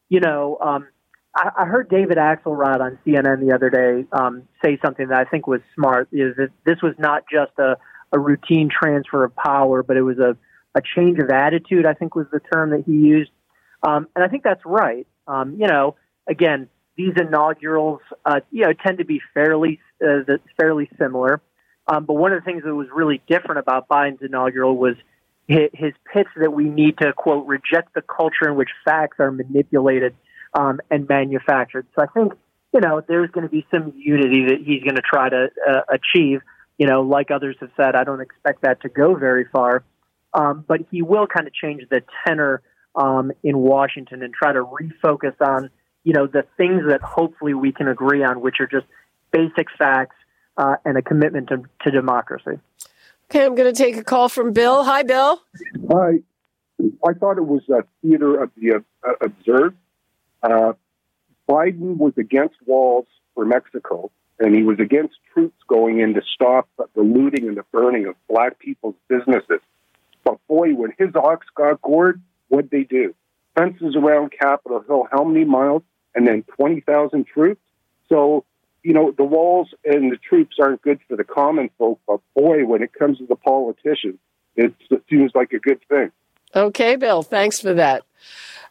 You 0.08 0.20
know, 0.22 0.58
um, 0.62 0.88
I, 1.36 1.52
I 1.60 1.66
heard 1.66 1.90
David 1.90 2.18
Axelrod 2.18 2.82
on 2.82 3.00
CNN 3.06 3.40
the 3.40 3.54
other 3.54 3.70
day 3.70 4.06
um, 4.12 4.44
say 4.64 4.78
something 4.84 5.08
that 5.08 5.18
I 5.18 5.30
think 5.30 5.48
was 5.48 5.62
smart. 5.76 6.10
Is 6.12 6.36
that 6.38 6.50
this 6.66 6.82
was 6.82 6.94
not 6.98 7.24
just 7.32 7.52
a, 7.58 7.78
a 8.12 8.20
routine 8.20 8.70
transfer 8.70 9.24
of 9.24 9.36
power, 9.36 9.84
but 9.84 9.98
it 9.98 10.02
was 10.02 10.20
a, 10.20 10.36
a 10.76 10.82
change 10.96 11.20
of 11.20 11.30
attitude. 11.30 11.86
I 11.86 11.94
think 11.94 12.16
was 12.16 12.28
the 12.32 12.42
term 12.54 12.72
that 12.72 12.84
he 12.86 12.94
used, 12.94 13.32
um, 13.84 14.08
and 14.16 14.24
I 14.24 14.28
think 14.28 14.44
that's 14.44 14.66
right. 14.66 15.08
Um, 15.28 15.56
you 15.58 15.68
know, 15.68 15.96
again, 16.28 16.68
these 16.98 17.14
inaugurals, 17.16 18.02
uh, 18.26 18.42
you 18.52 18.66
know, 18.66 18.74
tend 18.74 18.98
to 18.98 19.06
be 19.06 19.22
fairly 19.34 19.80
uh, 20.04 20.38
fairly 20.60 20.90
similar. 21.00 21.42
Um, 21.88 22.06
but 22.06 22.14
one 22.14 22.32
of 22.32 22.40
the 22.40 22.46
things 22.46 22.64
that 22.64 22.76
was 22.76 22.88
really 22.94 23.22
different 23.28 23.60
about 23.60 23.88
Biden's 23.88 24.22
inaugural 24.22 24.78
was 24.78 24.96
his, 25.48 25.70
his 25.74 25.94
pitch 26.14 26.28
that 26.38 26.54
we 26.54 26.66
need 26.66 26.98
to 27.00 27.12
quote 27.14 27.48
reject 27.48 27.94
the 27.96 28.02
culture 28.02 28.48
in 28.48 28.56
which 28.56 28.70
facts 28.86 29.18
are 29.20 29.32
manipulated 29.32 30.16
um, 30.54 30.80
and 30.90 31.08
manufactured. 31.08 31.88
So 31.96 32.04
I 32.04 32.08
think, 32.08 32.34
you 32.74 32.82
know, 32.82 33.02
there's 33.08 33.30
going 33.32 33.46
to 33.46 33.52
be 33.52 33.66
some 33.72 33.94
unity 33.96 34.46
that 34.48 34.60
he's 34.66 34.84
going 34.84 34.96
to 34.96 35.02
try 35.02 35.30
to 35.30 35.50
uh, 35.68 35.82
achieve. 35.90 36.42
You 36.78 36.88
know, 36.88 37.02
like 37.02 37.32
others 37.32 37.58
have 37.60 37.70
said, 37.78 37.96
I 37.96 38.04
don't 38.04 38.22
expect 38.22 38.64
that 38.64 38.82
to 38.82 38.90
go 38.90 39.16
very 39.16 39.46
far. 39.52 39.84
Um, 40.34 40.64
but 40.68 40.82
he 40.90 41.02
will 41.02 41.28
kind 41.28 41.48
of 41.48 41.54
change 41.54 41.84
the 41.90 42.02
tenor 42.26 42.62
um, 42.96 43.32
in 43.44 43.58
Washington 43.58 44.24
and 44.24 44.34
try 44.34 44.54
to 44.54 44.64
refocus 44.64 45.36
on, 45.42 45.70
you 46.04 46.14
know, 46.14 46.28
the 46.28 46.46
things 46.58 46.84
that 46.88 47.02
hopefully 47.02 47.54
we 47.54 47.72
can 47.72 47.88
agree 47.88 48.24
on, 48.24 48.42
which 48.42 48.56
are 48.60 48.68
just 48.68 48.86
basic 49.32 49.68
facts 49.78 50.16
uh, 50.58 50.76
and 50.86 50.98
a 50.98 51.02
commitment 51.02 51.50
to, 51.50 51.64
to 51.82 51.92
democracy. 51.92 52.60
Okay, 53.30 53.46
I'm 53.46 53.56
going 53.56 53.74
to 53.74 53.78
take 53.78 53.96
a 53.98 54.04
call 54.04 54.30
from 54.30 54.52
Bill. 54.52 54.84
Hi, 54.84 55.04
Bill. 55.04 55.42
Hi. 55.90 56.20
I 57.08 57.14
thought 57.14 57.38
it 57.38 57.46
was 57.46 57.62
a 57.70 57.84
theater 58.02 58.42
of 58.42 58.52
the 58.58 58.84
uh, 59.08 59.12
absurd 59.22 59.78
uh, 60.44 60.74
Biden 61.50 61.98
was 61.98 62.14
against 62.18 62.56
walls 62.66 63.08
for 63.36 63.46
Mexico, 63.46 64.12
and 64.40 64.56
he 64.56 64.64
was 64.64 64.80
against 64.80 65.16
troops 65.34 65.58
going 65.68 66.00
in 66.00 66.14
to 66.14 66.22
stop 66.34 66.68
the 66.78 67.02
looting 67.02 67.48
and 67.48 67.58
the 67.58 67.66
burning 67.72 68.08
of 68.08 68.16
black 68.28 68.60
people's 68.60 68.96
businesses. 69.08 69.62
But 70.24 70.38
boy, 70.48 70.74
when 70.74 70.94
his 70.98 71.16
ox 71.16 71.48
got 71.56 71.82
gored, 71.82 72.22
what'd 72.50 72.72
they 72.72 72.84
do? 72.84 73.16
Fences 73.56 73.96
around 73.96 74.32
Capitol 74.32 74.84
Hill, 74.88 75.08
how 75.12 75.24
many 75.24 75.46
miles? 75.46 75.84
And 76.14 76.28
then 76.28 76.44
20,000 76.56 77.26
troops? 77.26 77.62
So, 78.10 78.44
you 78.84 78.94
know, 78.94 79.12
the 79.12 79.24
walls 79.24 79.70
and 79.86 80.12
the 80.12 80.18
troops 80.18 80.58
aren't 80.60 80.82
good 80.82 81.00
for 81.08 81.16
the 81.16 81.24
common 81.24 81.70
folk, 81.78 82.00
but 82.08 82.20
boy, 82.36 82.66
when 82.66 82.82
it 82.82 82.94
comes 82.94 83.20
to 83.20 83.26
the 83.26 83.36
politicians, 83.36 84.20
it 84.56 84.74
seems 85.10 85.32
like 85.34 85.54
a 85.54 85.60
good 85.60 85.80
thing. 85.88 86.12
Okay, 86.54 86.98
Bill, 86.98 87.24
thanks 87.24 87.62
for 87.62 87.74
that. 87.74 88.04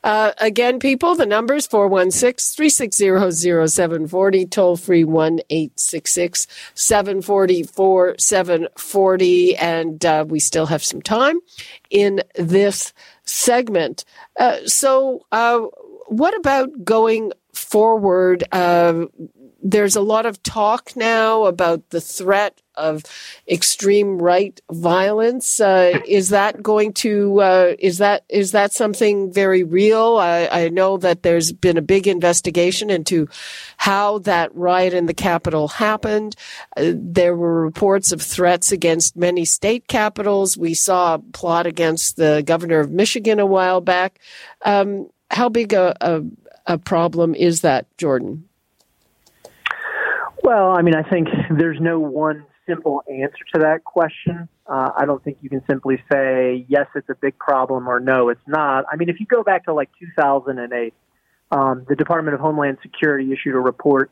Uh, 0.02 0.32
again, 0.38 0.78
people, 0.78 1.14
the 1.14 1.26
numbers 1.26 1.66
416 1.66 2.56
360 2.56 3.32
0740, 3.68 4.46
toll 4.46 4.76
free 4.76 5.04
1 5.04 5.40
866 5.50 6.46
740 6.74 7.62
4740. 7.64 9.56
And 9.56 10.04
uh, 10.04 10.24
we 10.26 10.40
still 10.40 10.66
have 10.66 10.82
some 10.82 11.02
time 11.02 11.40
in 11.90 12.22
this 12.36 12.92
segment. 13.24 14.04
Uh, 14.38 14.58
so, 14.66 15.26
uh, 15.32 15.60
what 16.06 16.36
about 16.36 16.84
going 16.84 17.32
forward? 17.54 18.44
There's 19.62 19.96
a 19.96 20.00
lot 20.00 20.26
of 20.26 20.42
talk 20.42 20.92
now 20.96 21.44
about 21.44 21.90
the 21.90 22.00
threat 22.00 22.60
of 22.80 23.04
extreme 23.48 24.18
right 24.18 24.58
violence. 24.70 25.60
Uh, 25.60 26.00
is 26.06 26.30
that 26.30 26.62
going 26.62 26.92
to 26.94 27.40
uh, 27.40 27.74
is 27.78 27.98
that 27.98 28.24
is 28.28 28.52
that 28.52 28.72
something 28.72 29.32
very 29.32 29.62
real? 29.62 30.16
I, 30.16 30.48
I, 30.50 30.68
know 30.70 30.96
that 30.96 31.22
there's 31.22 31.52
been 31.52 31.76
a 31.76 31.82
big 31.82 32.06
investigation 32.06 32.90
into 32.90 33.28
how 33.76 34.20
that 34.20 34.54
riot 34.54 34.94
in 34.94 35.06
the 35.06 35.14
Capitol 35.14 35.68
happened. 35.68 36.36
Uh, 36.76 36.92
there 36.94 37.36
were 37.36 37.62
reports 37.62 38.12
of 38.12 38.22
threats 38.22 38.72
against 38.72 39.16
many 39.16 39.44
state 39.44 39.86
capitals. 39.86 40.56
We 40.56 40.74
saw 40.74 41.14
a 41.14 41.18
plot 41.18 41.66
against 41.66 42.16
the 42.16 42.42
governor 42.46 42.80
of 42.80 42.90
Michigan 42.90 43.40
a 43.40 43.46
while 43.46 43.80
back. 43.80 44.20
Um, 44.64 45.10
how 45.30 45.48
big 45.48 45.72
a, 45.72 45.94
a, 46.00 46.22
a 46.66 46.78
problem 46.78 47.34
is 47.34 47.60
that, 47.60 47.86
Jordan? 47.98 48.49
Well, 50.50 50.72
I 50.76 50.82
mean, 50.82 50.96
I 50.96 51.08
think 51.08 51.28
there's 51.56 51.78
no 51.80 52.00
one 52.00 52.44
simple 52.68 53.04
answer 53.08 53.44
to 53.54 53.60
that 53.60 53.84
question. 53.84 54.48
Uh, 54.66 54.90
I 54.98 55.06
don't 55.06 55.22
think 55.22 55.38
you 55.42 55.48
can 55.48 55.62
simply 55.70 56.02
say, 56.12 56.66
yes, 56.68 56.86
it's 56.96 57.08
a 57.08 57.14
big 57.14 57.38
problem 57.38 57.88
or 57.88 58.00
no, 58.00 58.30
it's 58.30 58.40
not. 58.48 58.84
I 58.90 58.96
mean, 58.96 59.08
if 59.08 59.20
you 59.20 59.26
go 59.26 59.44
back 59.44 59.66
to 59.66 59.74
like 59.74 59.90
2008, 60.00 60.92
um, 61.52 61.86
the 61.88 61.94
Department 61.94 62.34
of 62.34 62.40
Homeland 62.40 62.78
Security 62.82 63.32
issued 63.32 63.54
a 63.54 63.60
report 63.60 64.10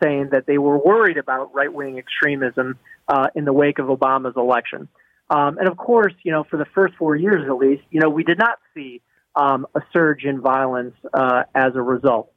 saying 0.00 0.28
that 0.30 0.46
they 0.46 0.58
were 0.58 0.78
worried 0.78 1.16
about 1.18 1.52
right 1.56 1.72
wing 1.72 1.98
extremism 1.98 2.78
uh, 3.08 3.26
in 3.34 3.44
the 3.44 3.52
wake 3.52 3.80
of 3.80 3.86
Obama's 3.86 4.36
election. 4.36 4.86
Um, 5.28 5.58
and 5.58 5.68
of 5.68 5.76
course, 5.76 6.14
you 6.22 6.30
know, 6.30 6.44
for 6.44 6.56
the 6.56 6.66
first 6.72 6.94
four 7.00 7.16
years 7.16 7.48
at 7.48 7.56
least, 7.56 7.82
you 7.90 7.98
know, 7.98 8.10
we 8.10 8.22
did 8.22 8.38
not 8.38 8.60
see 8.74 9.02
um, 9.34 9.66
a 9.74 9.80
surge 9.92 10.22
in 10.22 10.40
violence 10.40 10.94
uh, 11.12 11.42
as 11.52 11.72
a 11.74 11.82
result. 11.82 12.30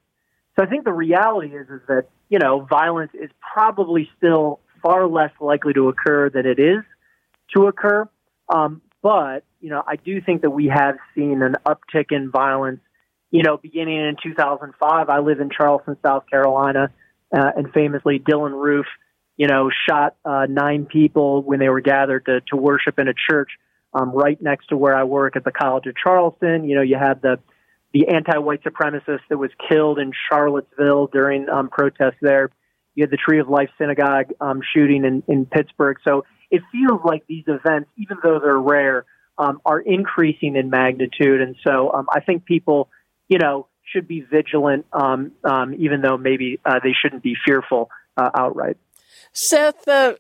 So 0.56 0.66
I 0.66 0.68
think 0.68 0.86
the 0.86 0.94
reality 0.94 1.56
is 1.56 1.68
is 1.70 1.82
that 1.88 2.08
you 2.34 2.39
know 2.39 2.62
violence 2.62 3.12
is 3.13 3.30
probably 3.54 4.10
still 4.17 4.60
far 4.82 5.08
less 5.08 5.30
likely 5.39 5.72
to 5.72 5.88
occur 5.88 6.32
than 6.32 6.48
it 6.48 6.58
is 6.58 6.84
to 7.56 7.67
occur. 7.67 8.10
Um, 8.50 8.82
but 9.04 9.43
you 9.62 9.69
know, 9.69 9.84
I 9.86 9.98
do 9.98 10.19
think 10.19 10.41
that 10.41 10.50
we 10.50 10.65
have 10.74 10.96
seen 11.13 11.43
an 11.43 11.58
uptick 11.63 12.08
in 12.10 12.32
violence. 12.32 12.80
You 13.30 13.43
know, 13.43 13.58
beginning 13.58 13.98
in 13.98 14.15
2005, 14.22 15.10
I 15.10 15.19
live 15.19 15.41
in 15.41 15.52
Charleston, 15.52 15.96
South 16.04 16.24
Carolina, 16.28 16.89
uh, 17.32 17.52
and 17.56 17.72
famously 17.72 18.17
Dylann 18.17 18.60
Roof, 18.60 18.88
you 19.38 19.48
know, 19.48 19.69
shot 19.88 20.15
uh, 20.26 20.48
nine 20.50 20.86
people 20.86 21.43
when 21.43 21.60
they 21.60 21.69
were 21.69 21.82
gathered 21.82 22.26
to, 22.26 22.41
to 22.50 22.56
worship 22.56 22.98
in 22.98 23.08
a 23.08 23.13
church 23.30 23.52
um, 23.93 24.10
right 24.12 24.41
next 24.41 24.69
to 24.69 24.78
where 24.78 24.96
I 24.96 25.04
work 25.04 25.36
at 25.36 25.43
the 25.43 25.52
College 25.52 25.86
of 25.86 25.96
Charleston. 25.96 26.63
You 26.63 26.78
know, 26.78 26.82
you 26.82 26.98
had 26.98 27.22
the 27.22 27.38
the 27.93 28.08
anti-white 28.08 28.63
supremacist 28.63 29.21
that 29.29 29.38
was 29.38 29.51
killed 29.69 29.99
in 29.99 30.12
Charlottesville 30.29 31.08
during 31.08 31.47
um, 31.49 31.69
protests 31.69 32.17
there. 32.21 32.49
You 32.95 33.03
had 33.03 33.12
the 33.12 33.17
Tree 33.17 33.39
of 33.39 33.49
Life 33.49 33.69
Synagogue 33.77 34.34
um, 34.41 34.62
shooting 34.73 35.06
in, 35.06 35.23
in 35.27 35.45
Pittsburgh. 35.45 35.97
So 36.03 36.25
it 36.51 36.62
feels 36.71 37.01
like 37.03 37.23
these 37.27 37.45
events, 37.47 37.89
even 37.97 38.17
though 38.23 38.39
they're 38.39 38.58
rare, 38.58 39.06
um, 39.38 39.62
are 39.65 39.79
increasing 39.79 40.56
in 40.56 40.69
magnitude. 40.69 41.41
And 41.41 41.56
so 41.63 41.91
um, 41.91 42.08
I 42.12 42.19
think 42.19 42.45
people, 42.45 42.89
you 43.27 43.39
know, 43.39 43.67
should 43.91 44.08
be 44.08 44.21
vigilant, 44.21 44.86
um, 44.93 45.32
um, 45.43 45.73
even 45.77 46.01
though 46.01 46.17
maybe 46.17 46.60
uh, 46.65 46.79
they 46.84 46.93
shouldn't 46.99 47.23
be 47.23 47.36
fearful 47.45 47.89
uh, 48.17 48.29
outright. 48.36 48.77
Seth, 49.34 49.88
uh, 49.88 50.13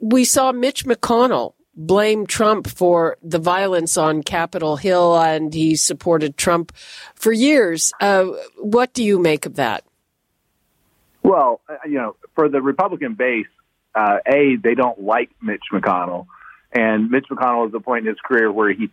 we 0.00 0.24
saw 0.24 0.52
Mitch 0.52 0.84
McConnell 0.84 1.54
blame 1.76 2.26
Trump 2.26 2.66
for 2.66 3.16
the 3.22 3.38
violence 3.38 3.96
on 3.96 4.22
Capitol 4.22 4.76
Hill, 4.76 5.16
and 5.16 5.52
he 5.52 5.76
supported 5.76 6.36
Trump 6.36 6.72
for 7.14 7.32
years. 7.32 7.92
Uh, 8.00 8.26
what 8.58 8.92
do 8.92 9.02
you 9.02 9.18
make 9.18 9.46
of 9.46 9.56
that? 9.56 9.84
Well, 11.22 11.60
uh, 11.68 11.76
you 11.86 11.94
know, 11.94 12.16
for 12.34 12.48
the 12.48 12.60
Republican 12.60 13.14
base, 13.14 13.46
uh, 13.94 14.18
a 14.26 14.56
they 14.56 14.74
don't 14.74 15.02
like 15.02 15.30
Mitch 15.40 15.62
McConnell, 15.72 16.26
and 16.72 17.10
Mitch 17.10 17.26
McConnell 17.30 17.66
is 17.66 17.72
the 17.72 17.80
point 17.80 18.06
in 18.06 18.12
his 18.12 18.20
career 18.20 18.52
where 18.52 18.72
he 18.72 18.90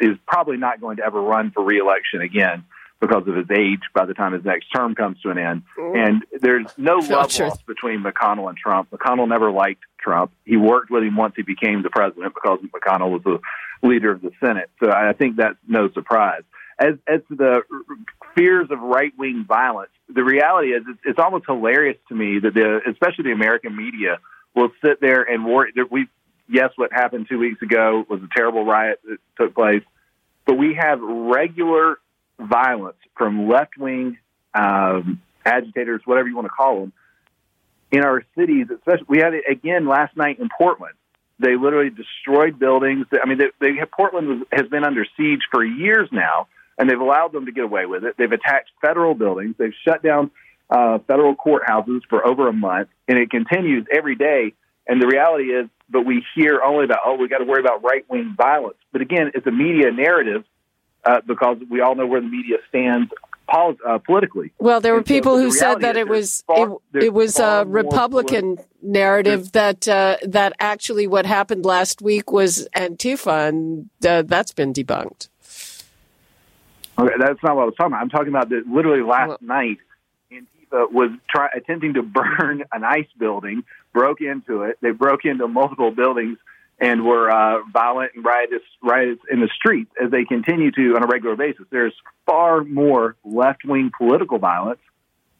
is 0.00 0.16
probably 0.26 0.56
not 0.56 0.80
going 0.80 0.96
to 0.98 1.04
ever 1.04 1.20
run 1.20 1.50
for 1.50 1.62
reelection 1.62 2.20
again 2.20 2.64
because 3.00 3.26
of 3.26 3.36
his 3.36 3.50
age 3.50 3.80
by 3.94 4.06
the 4.06 4.14
time 4.14 4.32
his 4.32 4.44
next 4.44 4.68
term 4.68 4.94
comes 4.94 5.20
to 5.20 5.30
an 5.30 5.38
end. 5.38 5.62
And 5.76 6.24
there's 6.40 6.66
no 6.78 6.96
love 6.96 7.32
sure. 7.32 7.48
lost 7.48 7.66
between 7.66 8.02
McConnell 8.02 8.48
and 8.48 8.56
Trump. 8.56 8.90
McConnell 8.90 9.28
never 9.28 9.50
liked 9.50 9.82
Trump. 9.98 10.32
He 10.44 10.56
worked 10.56 10.90
with 10.90 11.02
him 11.02 11.16
once 11.16 11.34
he 11.36 11.42
became 11.42 11.82
the 11.82 11.90
president 11.90 12.34
because 12.34 12.60
McConnell 12.60 13.10
was 13.10 13.22
the 13.24 13.40
leader 13.86 14.10
of 14.10 14.22
the 14.22 14.30
Senate. 14.40 14.70
So 14.82 14.90
I 14.90 15.12
think 15.12 15.36
that's 15.36 15.58
no 15.68 15.90
surprise. 15.90 16.42
As 16.78 16.94
as 17.06 17.20
to 17.28 17.36
the 17.36 17.62
fears 18.34 18.68
of 18.70 18.80
right 18.80 19.12
wing 19.16 19.44
violence, 19.46 19.92
the 20.08 20.24
reality 20.24 20.68
is 20.72 20.82
it's, 20.88 21.00
it's 21.04 21.18
almost 21.18 21.44
hilarious 21.46 21.96
to 22.08 22.14
me 22.14 22.40
that 22.40 22.52
the 22.54 22.80
especially 22.90 23.24
the 23.24 23.32
American 23.32 23.76
media 23.76 24.18
will 24.56 24.70
sit 24.84 25.00
there 25.00 25.22
and 25.22 25.44
worry. 25.44 25.72
We 25.90 26.08
yes, 26.48 26.70
what 26.76 26.92
happened 26.92 27.26
two 27.28 27.38
weeks 27.38 27.62
ago 27.62 28.04
was 28.08 28.20
a 28.22 28.28
terrible 28.34 28.64
riot 28.64 28.98
that 29.04 29.18
took 29.38 29.54
place, 29.54 29.82
but 30.46 30.54
we 30.54 30.74
have 30.74 31.00
regular 31.00 31.98
violence 32.44 32.96
from 33.16 33.48
left 33.48 33.76
wing 33.78 34.18
um, 34.54 35.20
agitators, 35.44 36.02
whatever 36.04 36.28
you 36.28 36.36
want 36.36 36.46
to 36.46 36.52
call 36.52 36.80
them, 36.80 36.92
in 37.90 38.02
our 38.04 38.24
cities. 38.36 38.66
Especially, 38.74 39.06
we 39.08 39.18
had 39.18 39.34
it 39.34 39.44
again 39.50 39.86
last 39.86 40.16
night 40.16 40.38
in 40.38 40.48
Portland. 40.56 40.94
They 41.38 41.56
literally 41.56 41.90
destroyed 41.90 42.58
buildings. 42.58 43.06
I 43.20 43.26
mean, 43.26 43.38
they, 43.38 43.50
they, 43.60 43.84
Portland 43.92 44.28
was, 44.28 44.38
has 44.52 44.68
been 44.68 44.84
under 44.84 45.04
siege 45.16 45.40
for 45.50 45.64
years 45.64 46.08
now, 46.12 46.46
and 46.78 46.88
they've 46.88 47.00
allowed 47.00 47.32
them 47.32 47.46
to 47.46 47.52
get 47.52 47.64
away 47.64 47.86
with 47.86 48.04
it. 48.04 48.14
They've 48.16 48.30
attacked 48.30 48.70
federal 48.80 49.14
buildings. 49.14 49.56
They've 49.58 49.74
shut 49.84 50.02
down 50.02 50.30
uh, 50.70 50.98
federal 51.06 51.34
courthouses 51.34 52.00
for 52.08 52.26
over 52.26 52.48
a 52.48 52.52
month, 52.52 52.88
and 53.08 53.18
it 53.18 53.30
continues 53.30 53.86
every 53.92 54.14
day. 54.14 54.54
And 54.86 55.02
the 55.02 55.06
reality 55.06 55.44
is, 55.44 55.68
but 55.88 56.06
we 56.06 56.24
hear 56.34 56.60
only 56.62 56.84
about, 56.84 57.00
oh, 57.04 57.16
we 57.16 57.28
got 57.28 57.38
to 57.38 57.44
worry 57.44 57.60
about 57.60 57.82
right 57.82 58.04
wing 58.08 58.34
violence. 58.36 58.76
But 58.92 59.02
again, 59.02 59.32
it's 59.34 59.46
a 59.46 59.50
media 59.50 59.90
narrative 59.90 60.44
uh, 61.04 61.20
because 61.26 61.58
we 61.68 61.80
all 61.80 61.94
know 61.94 62.06
where 62.06 62.20
the 62.20 62.28
media 62.28 62.58
stands 62.68 63.10
pol- 63.48 63.76
uh, 63.86 63.98
politically. 63.98 64.52
Well, 64.58 64.80
there 64.80 64.94
were 64.94 65.02
people 65.02 65.38
who 65.38 65.50
said 65.50 65.80
that 65.80 65.96
it 65.96 66.08
was 66.08 66.42
far, 66.46 66.76
it, 66.94 67.04
it, 67.04 67.14
was 67.14 67.38
a 67.38 67.64
Republican 67.66 68.58
narrative 68.82 69.52
that 69.52 69.86
uh, 69.88 70.16
that 70.22 70.54
actually 70.60 71.06
what 71.06 71.26
happened 71.26 71.64
last 71.64 72.02
week 72.02 72.32
was 72.32 72.68
Antifa, 72.76 73.48
and 73.48 73.90
uh, 74.06 74.22
that's 74.22 74.52
been 74.52 74.72
debunked. 74.72 75.28
Okay, 76.96 77.14
that's 77.18 77.42
not 77.42 77.56
what 77.56 77.62
I 77.62 77.64
was 77.66 77.74
talking 77.76 77.92
about. 77.92 78.02
I'm 78.02 78.10
talking 78.10 78.28
about 78.28 78.48
that 78.50 78.66
literally 78.66 79.02
last 79.02 79.28
well, 79.28 79.38
night. 79.40 79.78
Antifa 80.32 80.92
was 80.92 81.10
try, 81.28 81.48
attempting 81.54 81.94
to 81.94 82.02
burn 82.02 82.64
an 82.72 82.84
ICE 82.84 83.08
building, 83.18 83.64
broke 83.92 84.20
into 84.20 84.62
it. 84.62 84.78
They 84.80 84.90
broke 84.90 85.24
into 85.24 85.48
multiple 85.48 85.90
buildings 85.90 86.38
and 86.80 87.04
were 87.04 87.30
uh, 87.30 87.62
violent 87.72 88.12
and 88.14 88.24
riotous, 88.24 88.62
riots 88.82 89.22
in 89.30 89.40
the 89.40 89.48
streets 89.54 89.90
as 90.02 90.10
they 90.10 90.24
continue 90.24 90.70
to 90.72 90.96
on 90.96 91.04
a 91.04 91.06
regular 91.06 91.36
basis. 91.36 91.64
There's 91.70 91.94
far 92.26 92.64
more 92.64 93.16
left 93.24 93.64
wing 93.64 93.90
political 93.96 94.38
violence 94.38 94.80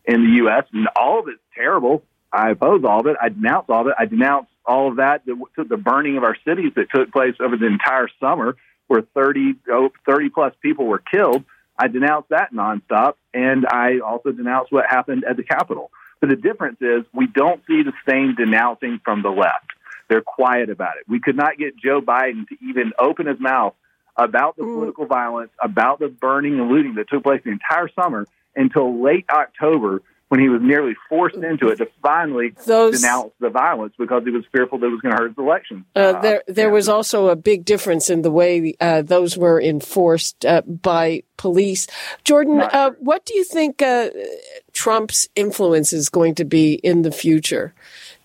in 0.04 0.22
the 0.22 0.36
U.S. 0.36 0.64
and 0.72 0.88
all 0.96 1.20
of 1.20 1.28
it's 1.28 1.40
terrible. 1.54 2.02
I 2.32 2.50
oppose 2.50 2.84
all 2.84 3.00
of 3.00 3.06
it. 3.06 3.16
I 3.20 3.28
denounce 3.28 3.66
all 3.68 3.82
of 3.82 3.86
it. 3.88 3.94
I 3.98 4.06
denounce 4.06 4.48
all 4.66 4.88
of 4.88 4.96
that, 4.96 5.24
the, 5.26 5.36
the 5.68 5.76
burning 5.76 6.16
of 6.16 6.24
our 6.24 6.36
cities 6.46 6.72
that 6.76 6.86
took 6.94 7.12
place 7.12 7.34
over 7.40 7.56
the 7.56 7.66
entire 7.66 8.08
summer, 8.18 8.56
where 8.86 9.02
30, 9.02 9.54
oh, 9.70 9.90
30 10.06 10.30
plus 10.30 10.54
people 10.62 10.86
were 10.86 10.98
killed. 10.98 11.44
I 11.78 11.88
denounce 11.88 12.26
that 12.30 12.52
nonstop, 12.52 13.14
and 13.32 13.66
I 13.66 13.98
also 13.98 14.30
denounce 14.30 14.70
what 14.70 14.86
happened 14.88 15.24
at 15.28 15.36
the 15.36 15.42
Capitol. 15.42 15.90
But 16.20 16.30
the 16.30 16.36
difference 16.36 16.78
is 16.80 17.04
we 17.12 17.26
don't 17.26 17.60
see 17.66 17.82
the 17.82 17.92
same 18.08 18.34
denouncing 18.34 19.00
from 19.04 19.22
the 19.22 19.30
left. 19.30 19.73
They're 20.08 20.22
quiet 20.22 20.70
about 20.70 20.96
it. 20.98 21.08
We 21.08 21.20
could 21.20 21.36
not 21.36 21.58
get 21.58 21.76
Joe 21.76 22.00
Biden 22.00 22.46
to 22.48 22.56
even 22.68 22.92
open 22.98 23.26
his 23.26 23.40
mouth 23.40 23.74
about 24.16 24.56
the 24.56 24.62
political 24.62 25.06
violence, 25.06 25.50
about 25.62 25.98
the 25.98 26.08
burning 26.08 26.60
and 26.60 26.68
looting 26.68 26.94
that 26.96 27.08
took 27.08 27.24
place 27.24 27.40
the 27.44 27.50
entire 27.50 27.88
summer 27.88 28.26
until 28.54 29.02
late 29.02 29.24
October 29.30 30.02
when 30.28 30.40
he 30.40 30.48
was 30.48 30.60
nearly 30.62 30.94
forced 31.08 31.36
into 31.36 31.68
it 31.68 31.76
to 31.76 31.86
finally 32.02 32.54
Those, 32.66 33.00
denounce 33.00 33.32
the 33.40 33.50
violence 33.50 33.94
because 33.96 34.24
he 34.24 34.30
was 34.30 34.44
fearful 34.50 34.78
that 34.78 34.86
it 34.86 34.90
was 34.90 35.00
going 35.00 35.14
to 35.14 35.22
hurt 35.22 35.28
his 35.28 35.38
election. 35.38 35.84
Uh, 35.94 35.98
uh, 35.98 36.20
there, 36.22 36.42
there 36.48 36.70
was 36.70 36.88
also 36.88 37.28
a 37.28 37.36
big 37.36 37.64
difference 37.64 38.10
in 38.10 38.22
the 38.22 38.30
way 38.30 38.74
uh, 38.80 39.02
those 39.02 39.36
were 39.36 39.60
enforced 39.60 40.44
uh, 40.44 40.62
by 40.62 41.22
police. 41.36 41.86
Jordan, 42.24 42.60
uh, 42.60 42.90
what 42.98 43.24
do 43.26 43.34
you 43.34 43.44
think 43.44 43.82
uh, 43.82 44.10
Trump's 44.72 45.28
influence 45.36 45.92
is 45.92 46.08
going 46.08 46.34
to 46.36 46.44
be 46.44 46.74
in 46.74 47.02
the 47.02 47.12
future? 47.12 47.74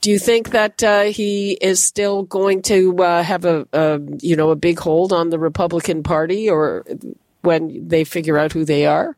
Do 0.02 0.12
you 0.12 0.20
think 0.20 0.52
that 0.52 0.82
uh, 0.82 1.04
he 1.04 1.54
is 1.54 1.84
still 1.84 2.24
going 2.24 2.62
to 2.64 2.96
uh, 3.00 3.24
have 3.24 3.44
a, 3.44 3.68
a, 3.74 4.00
you 4.22 4.36
know 4.36 4.52
a 4.52 4.56
big 4.56 4.80
hold 4.80 5.12
on 5.12 5.30
the 5.30 5.40
Republican 5.40 6.04
Party, 6.04 6.50
or 6.50 6.86
when 7.42 7.88
they 7.88 8.06
figure 8.06 8.38
out 8.38 8.54
who 8.54 8.64
they 8.64 8.86
are? 8.86 9.18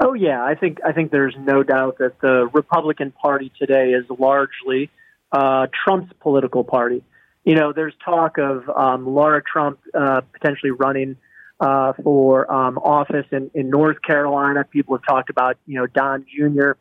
Oh 0.00 0.14
yeah, 0.14 0.42
I 0.42 0.56
think 0.56 0.78
I 0.84 0.92
think 0.92 1.12
there's 1.12 1.36
no 1.38 1.62
doubt 1.62 1.98
that 1.98 2.20
the 2.20 2.48
Republican 2.52 3.12
Party 3.12 3.52
today 3.56 3.90
is 3.90 4.04
largely 4.18 4.90
uh, 5.30 5.68
Trump's 5.84 6.12
political 6.20 6.64
party. 6.64 7.04
You 7.44 7.54
know, 7.54 7.72
there's 7.72 7.94
talk 8.04 8.38
of 8.38 8.68
um, 8.68 9.06
Laura 9.06 9.42
Trump 9.42 9.78
uh, 9.92 10.22
potentially 10.32 10.72
running 10.72 11.16
uh, 11.60 11.92
for 12.02 12.52
um, 12.52 12.78
office 12.78 13.26
in, 13.30 13.50
in 13.54 13.70
North 13.70 14.02
Carolina. 14.02 14.64
People 14.64 14.96
have 14.96 15.06
talked 15.06 15.30
about 15.30 15.56
you 15.66 15.78
know 15.78 15.86
Don 15.86 16.24
Jr 16.24 16.72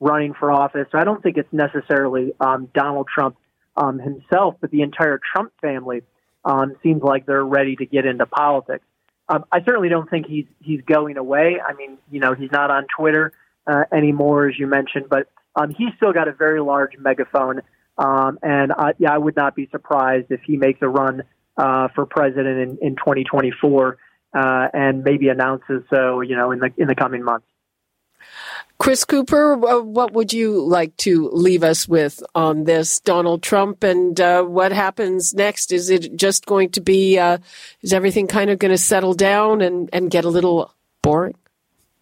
running 0.00 0.34
for 0.34 0.50
office. 0.50 0.86
So 0.92 0.98
I 0.98 1.04
don't 1.04 1.22
think 1.22 1.36
it's 1.36 1.52
necessarily 1.52 2.32
um, 2.40 2.68
Donald 2.74 3.08
Trump 3.12 3.36
um, 3.76 3.98
himself, 3.98 4.56
but 4.60 4.70
the 4.70 4.82
entire 4.82 5.20
Trump 5.32 5.52
family 5.60 6.02
um, 6.44 6.76
seems 6.82 7.02
like 7.02 7.26
they're 7.26 7.44
ready 7.44 7.76
to 7.76 7.86
get 7.86 8.06
into 8.06 8.26
politics. 8.26 8.84
Um, 9.28 9.44
I 9.52 9.62
certainly 9.64 9.88
don't 9.88 10.08
think 10.08 10.26
he's 10.26 10.46
he's 10.60 10.80
going 10.82 11.18
away. 11.18 11.56
I 11.64 11.74
mean, 11.74 11.98
you 12.10 12.20
know, 12.20 12.34
he's 12.34 12.50
not 12.50 12.70
on 12.70 12.86
Twitter 12.96 13.32
uh, 13.66 13.84
anymore, 13.92 14.48
as 14.48 14.58
you 14.58 14.66
mentioned, 14.66 15.06
but 15.10 15.28
um, 15.54 15.70
he's 15.76 15.90
still 15.96 16.12
got 16.12 16.28
a 16.28 16.32
very 16.32 16.60
large 16.60 16.92
megaphone. 16.98 17.60
Um, 17.98 18.38
and 18.42 18.72
uh, 18.72 18.92
yeah, 18.98 19.12
I 19.12 19.18
would 19.18 19.36
not 19.36 19.54
be 19.54 19.68
surprised 19.70 20.26
if 20.30 20.40
he 20.46 20.56
makes 20.56 20.80
a 20.82 20.88
run 20.88 21.22
uh, 21.56 21.88
for 21.94 22.06
president 22.06 22.78
in, 22.80 22.88
in 22.88 22.96
2024 22.96 23.98
uh, 24.32 24.68
and 24.72 25.02
maybe 25.02 25.28
announces 25.28 25.82
so, 25.90 26.20
you 26.20 26.36
know, 26.36 26.52
in 26.52 26.60
the 26.60 26.70
in 26.78 26.86
the 26.86 26.94
coming 26.94 27.22
months. 27.22 27.46
Chris 28.78 29.04
Cooper, 29.04 29.56
what 29.56 30.12
would 30.12 30.32
you 30.32 30.64
like 30.64 30.96
to 30.98 31.28
leave 31.32 31.64
us 31.64 31.88
with 31.88 32.22
on 32.34 32.62
this 32.62 33.00
Donald 33.00 33.42
Trump 33.42 33.82
and 33.82 34.20
uh, 34.20 34.44
what 34.44 34.70
happens 34.70 35.34
next? 35.34 35.72
Is 35.72 35.90
it 35.90 36.14
just 36.14 36.46
going 36.46 36.70
to 36.70 36.80
be, 36.80 37.18
uh, 37.18 37.38
is 37.82 37.92
everything 37.92 38.28
kind 38.28 38.50
of 38.50 38.60
going 38.60 38.70
to 38.70 38.78
settle 38.78 39.14
down 39.14 39.62
and, 39.62 39.90
and 39.92 40.12
get 40.12 40.24
a 40.24 40.28
little 40.28 40.72
boring? 41.02 41.34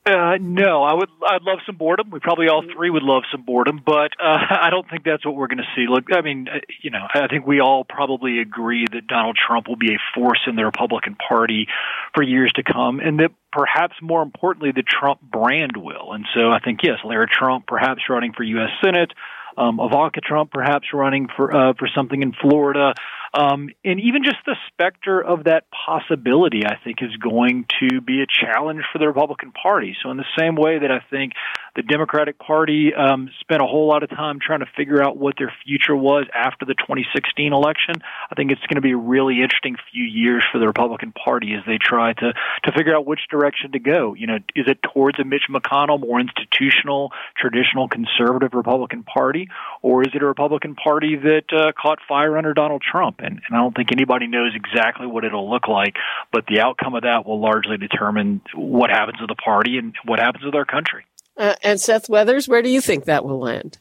Uh, 0.07 0.37
no, 0.41 0.85
I 0.85 0.95
would. 0.95 1.09
I'd 1.29 1.43
love 1.43 1.59
some 1.67 1.75
boredom. 1.75 2.11
We 2.11 2.21
probably 2.21 2.47
all 2.47 2.63
three 2.77 2.91
would 2.91 3.03
love 3.03 3.25
some 3.33 3.43
boredom, 3.43 3.81
but 3.85 4.13
uh, 4.23 4.39
I 4.51 4.71
don't 4.71 4.89
think 4.89 5.03
that's 5.03 5.27
what 5.27 5.35
we're 5.35 5.49
going 5.49 5.59
to 5.59 5.67
see. 5.75 5.87
Look, 5.89 6.05
I 6.15 6.21
mean, 6.21 6.47
uh, 6.49 6.61
you 6.81 6.91
know, 6.91 7.05
I 7.13 7.27
think 7.27 7.45
we 7.45 7.61
all 7.61 7.83
probably 7.83 8.39
agree 8.39 8.87
that 8.93 9.09
Donald 9.09 9.37
Trump 9.37 9.67
will 9.67 9.77
be 9.77 9.95
a 9.95 9.99
force 10.15 10.39
in 10.47 10.55
the 10.55 10.65
Republican 10.65 11.17
Party 11.17 11.67
for 12.15 12.23
years 12.23 12.53
to 12.55 12.63
come, 12.63 13.01
and 13.01 13.19
that 13.19 13.33
perhaps 13.57 13.95
more 14.03 14.23
importantly, 14.23 14.71
the 14.71 14.83
Trump 14.83 15.19
brand 15.23 15.79
will. 15.79 16.13
And 16.13 16.27
so, 16.35 16.51
I 16.51 16.59
think 16.63 16.81
yes, 16.83 16.99
Lara 17.03 17.27
Trump 17.27 17.67
perhaps 17.67 18.03
running 18.11 18.35
for 18.35 18.43
U.S. 18.43 18.69
Senate, 18.85 19.13
um, 19.57 19.81
Ivanka 19.81 20.21
Trump 20.21 20.51
perhaps 20.53 20.89
running 20.93 21.29
for 21.35 21.57
uh, 21.57 21.73
for 21.79 21.89
something 21.97 22.21
in 22.21 22.33
Florida. 22.35 22.93
Um, 23.37 23.69
and 23.85 24.01
even 24.01 24.25
just 24.25 24.39
the 24.47 24.57
specter 24.69 25.23
of 25.23 25.45
that 25.45 25.65
possibility, 25.71 26.63
I 26.65 26.79
think, 26.83 27.03
is 27.03 27.15
going 27.17 27.67
to 27.81 28.01
be 28.01 28.23
a 28.23 28.27
challenge 28.27 28.83
for 28.91 28.99
the 28.99 29.07
Republican 29.07 29.53
Party. 29.53 29.95
So, 30.03 30.11
in 30.11 30.17
the 30.17 30.25
same 30.39 30.57
way 30.57 30.79
that 30.79 30.91
I 30.91 31.01
think 31.11 31.35
the 31.75 31.83
Democratic 31.83 32.39
Party 32.39 32.95
um, 32.95 33.29
spent 33.41 33.61
a 33.61 33.67
whole 33.67 33.87
lot 33.87 34.03
of 34.03 34.09
time 34.09 34.39
trying 34.41 34.61
to 34.61 34.67
figure 34.75 35.03
out 35.03 35.19
what 35.19 35.35
their 35.37 35.53
future 35.67 35.95
was 35.95 36.25
after 36.35 36.65
the 36.65 36.73
2016 36.75 37.53
election, 37.53 37.97
I 38.31 38.35
think 38.35 38.53
it's 38.53 38.63
going 38.63 38.77
to 38.77 38.81
be 38.81 38.93
a 38.93 38.97
really 38.97 39.43
interesting 39.43 39.77
few 39.93 40.05
years 40.05 40.43
for 40.51 40.59
the 40.59 40.67
Republican 40.67 41.13
Party 41.13 41.53
as 41.53 41.63
they 41.67 41.77
try 41.79 42.15
to 42.15 42.33
to 42.33 42.73
figure 42.73 42.97
out 42.97 43.07
which 43.07 43.21
direction 43.31 43.73
to 43.73 43.79
go. 43.79 44.15
You 44.15 44.29
know, 44.29 44.39
is 44.55 44.67
it 44.67 44.79
towards 44.83 45.19
a 45.19 45.25
Mitch 45.25 45.45
McConnell, 45.51 46.01
more 46.01 46.21
institutional, 46.21 47.13
traditional 47.37 47.89
conservative 47.89 48.55
Republican 48.55 49.03
Party, 49.03 49.49
or 49.83 50.03
is 50.03 50.09
it 50.15 50.23
a 50.23 50.27
Republican 50.27 50.75
Party 50.75 51.17
that 51.17 51.53
uh, 51.53 51.73
caught 51.79 51.99
fire 52.09 52.39
under 52.39 52.55
Donald 52.55 52.81
Trump? 52.81 53.21
And, 53.27 53.41
and 53.47 53.57
I 53.57 53.59
don't 53.59 53.75
think 53.75 53.93
anybody 53.93 54.27
knows 54.27 54.53
exactly 54.55 55.07
what 55.07 55.25
it'll 55.25 55.51
look 55.51 55.69
like, 55.69 55.97
but 56.33 56.47
the 56.47 56.61
outcome 56.61 56.95
of 56.95 57.03
that 57.03 57.27
will 57.27 57.41
largely 57.41 57.77
determine 57.77 58.41
what 58.55 58.91
happens 58.91 59.19
to 59.19 59.27
the 59.27 59.35
party 59.35 59.79
and 59.79 59.95
what 60.05 60.19
happens 60.19 60.45
with 60.45 60.55
our 60.55 60.65
country. 60.65 61.05
Uh, 61.37 61.55
and 61.63 61.81
Seth 61.81 62.09
Weathers, 62.09 62.49
where 62.49 62.63
do 62.63 62.71
you 62.71 62.81
think 62.81 63.05
that 63.05 63.25
will 63.25 63.39
land? 63.39 63.79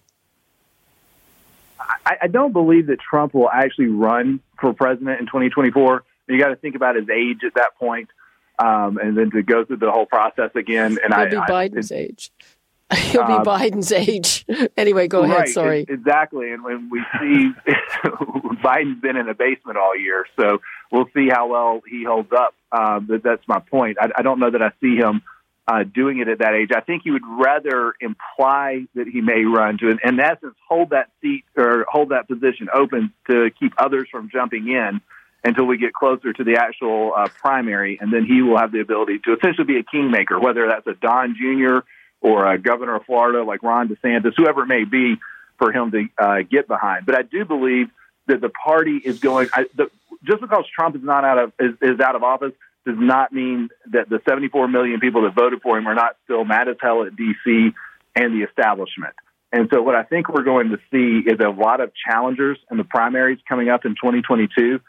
I, 2.05 2.17
I 2.23 2.27
don't 2.27 2.51
believe 2.51 2.87
that 2.87 2.99
Trump 2.99 3.33
will 3.33 3.49
actually 3.49 3.87
run 3.87 4.39
for 4.59 4.73
president 4.73 5.19
in 5.19 5.25
2024. 5.27 6.03
You 6.27 6.39
got 6.39 6.49
to 6.49 6.55
think 6.55 6.75
about 6.75 6.95
his 6.95 7.09
age 7.09 7.43
at 7.45 7.53
that 7.55 7.75
point, 7.77 8.09
um, 8.59 8.97
and 8.97 9.15
then 9.17 9.31
to 9.31 9.43
go 9.43 9.63
through 9.63 9.77
the 9.77 9.91
whole 9.91 10.05
process 10.05 10.51
again. 10.55 10.97
And 11.03 11.13
He'll 11.13 11.23
I, 11.23 11.29
be 11.29 11.37
I, 11.37 11.47
Biden's 11.47 11.91
age. 11.91 12.31
He'll 12.93 13.25
be 13.25 13.33
Uh, 13.33 13.43
Biden's 13.43 13.91
age. 13.91 14.45
Anyway, 14.77 15.07
go 15.07 15.23
ahead. 15.23 15.49
Sorry. 15.49 15.85
exactly. 15.87 16.51
And 16.51 16.63
when 16.63 16.89
we 16.89 17.01
see 17.19 17.51
Biden's 18.63 19.01
been 19.01 19.15
in 19.15 19.29
a 19.29 19.33
basement 19.33 19.77
all 19.77 19.97
year, 19.97 20.25
so 20.37 20.59
we'll 20.91 21.09
see 21.13 21.29
how 21.29 21.47
well 21.47 21.81
he 21.89 22.03
holds 22.03 22.31
up. 22.31 22.53
Uh, 22.71 22.99
but 22.99 23.23
that's 23.23 23.41
my 23.47 23.59
point. 23.59 23.97
I, 23.99 24.09
I 24.17 24.21
don't 24.21 24.39
know 24.39 24.51
that 24.51 24.61
I 24.61 24.71
see 24.81 24.95
him 24.97 25.21
uh, 25.67 25.83
doing 25.83 26.19
it 26.19 26.27
at 26.27 26.39
that 26.39 26.53
age. 26.53 26.69
I 26.75 26.81
think 26.81 27.03
he 27.03 27.11
would 27.11 27.25
rather 27.25 27.93
imply 27.99 28.85
that 28.95 29.07
he 29.07 29.21
may 29.21 29.43
run 29.45 29.77
to, 29.79 29.89
in 29.89 30.19
essence, 30.19 30.55
hold 30.67 30.91
that 30.91 31.09
seat 31.21 31.43
or 31.57 31.85
hold 31.89 32.09
that 32.09 32.27
position 32.27 32.67
open 32.73 33.13
to 33.29 33.49
keep 33.59 33.73
others 33.77 34.07
from 34.11 34.29
jumping 34.31 34.67
in 34.67 35.01
until 35.43 35.65
we 35.65 35.77
get 35.77 35.93
closer 35.93 36.33
to 36.33 36.43
the 36.43 36.57
actual 36.59 37.13
uh, 37.15 37.27
primary, 37.39 37.97
and 38.01 38.11
then 38.11 38.25
he 38.25 38.41
will 38.41 38.57
have 38.57 38.71
the 38.71 38.79
ability 38.79 39.19
to 39.19 39.33
essentially 39.33 39.65
be 39.65 39.77
a 39.77 39.83
kingmaker, 39.83 40.39
whether 40.39 40.67
that's 40.67 40.87
a 40.87 40.93
Don 40.93 41.35
Jr. 41.35 41.79
or 42.21 42.51
a 42.51 42.57
governor 42.57 42.95
of 42.95 43.05
Florida 43.05 43.43
like 43.43 43.63
Ron 43.63 43.87
DeSantis, 43.87 44.33
whoever 44.35 44.63
it 44.63 44.67
may 44.67 44.83
be, 44.83 45.15
for 45.57 45.71
him 45.71 45.91
to 45.91 46.07
uh, 46.17 46.37
get 46.49 46.67
behind. 46.67 47.05
But 47.05 47.15
I 47.15 47.21
do 47.21 47.45
believe 47.45 47.89
that 48.27 48.41
the 48.41 48.49
party 48.49 48.97
is 48.97 49.19
going. 49.19 49.49
I, 49.53 49.65
the, 49.75 49.89
just 50.23 50.41
because 50.41 50.65
Trump 50.73 50.95
is 50.95 51.03
not 51.03 51.23
out 51.23 51.37
of 51.37 51.53
is, 51.59 51.75
is 51.81 51.99
out 51.99 52.15
of 52.15 52.23
office 52.23 52.53
does 52.85 52.97
not 52.97 53.33
mean 53.33 53.69
that 53.91 54.09
the 54.09 54.21
74 54.27 54.67
million 54.67 54.99
people 54.99 55.23
that 55.23 55.33
voted 55.33 55.61
for 55.61 55.77
him 55.77 55.87
are 55.87 55.95
not 55.95 56.17
still 56.23 56.45
mad 56.45 56.67
as 56.67 56.77
hell 56.79 57.03
at 57.03 57.13
DC 57.15 57.73
and 58.15 58.33
the 58.33 58.45
establishment. 58.47 59.13
And 59.51 59.69
so, 59.73 59.81
what 59.81 59.95
I 59.95 60.03
think 60.03 60.29
we're 60.29 60.43
going 60.43 60.69
to 60.69 60.77
see 60.91 61.27
is 61.29 61.39
a 61.39 61.49
lot 61.49 61.79
of 61.79 61.91
challengers 62.07 62.57
in 62.69 62.77
the 62.77 62.83
primaries 62.83 63.39
coming 63.47 63.69
up 63.69 63.85
in 63.85 63.91
2022 63.91 64.79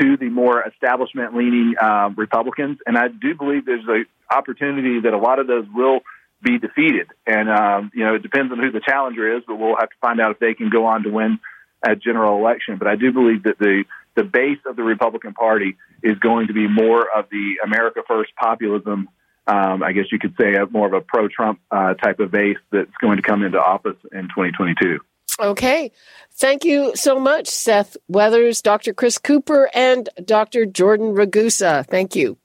to 0.00 0.16
the 0.16 0.28
more 0.28 0.62
establishment 0.62 1.34
leaning 1.34 1.74
uh, 1.80 2.10
Republicans. 2.16 2.78
And 2.86 2.96
I 2.96 3.08
do 3.08 3.34
believe 3.34 3.66
there's 3.66 3.86
an 3.88 4.06
opportunity 4.30 5.00
that 5.00 5.12
a 5.12 5.18
lot 5.18 5.38
of 5.38 5.46
those 5.46 5.66
will 5.72 6.00
be 6.42 6.58
defeated. 6.58 7.08
And, 7.26 7.50
um, 7.50 7.90
you 7.94 8.04
know, 8.04 8.14
it 8.14 8.22
depends 8.22 8.52
on 8.52 8.58
who 8.58 8.70
the 8.70 8.80
challenger 8.80 9.36
is, 9.36 9.42
but 9.46 9.56
we'll 9.56 9.76
have 9.76 9.90
to 9.90 9.96
find 10.00 10.20
out 10.20 10.32
if 10.32 10.38
they 10.38 10.54
can 10.54 10.70
go 10.70 10.86
on 10.86 11.02
to 11.02 11.10
win 11.10 11.38
a 11.86 11.96
general 11.96 12.38
election. 12.38 12.76
But 12.78 12.88
I 12.88 12.96
do 12.96 13.12
believe 13.12 13.44
that 13.44 13.58
the, 13.58 13.84
the 14.16 14.24
base 14.24 14.58
of 14.66 14.76
the 14.76 14.82
Republican 14.82 15.34
Party 15.34 15.76
is 16.02 16.18
going 16.18 16.48
to 16.48 16.52
be 16.52 16.68
more 16.68 17.06
of 17.14 17.26
the 17.30 17.56
America 17.64 18.00
First 18.06 18.34
populism. 18.36 19.08
Um, 19.46 19.82
I 19.82 19.92
guess 19.92 20.06
you 20.12 20.18
could 20.18 20.34
say 20.40 20.54
a, 20.54 20.66
more 20.66 20.86
of 20.86 20.92
a 20.92 21.00
pro 21.00 21.28
Trump 21.28 21.60
uh, 21.70 21.94
type 21.94 22.20
of 22.20 22.30
base 22.30 22.58
that's 22.70 22.90
going 23.00 23.16
to 23.16 23.22
come 23.22 23.42
into 23.42 23.58
office 23.58 23.96
in 24.12 24.22
2022. 24.22 25.00
Okay. 25.38 25.90
Thank 26.32 26.64
you 26.64 26.92
so 26.94 27.18
much, 27.18 27.48
Seth 27.48 27.96
Weathers, 28.08 28.62
Dr. 28.62 28.92
Chris 28.92 29.18
Cooper, 29.18 29.70
and 29.74 30.08
Dr. 30.24 30.66
Jordan 30.66 31.14
Ragusa. 31.14 31.86
Thank 31.86 32.14
you. 32.14 32.36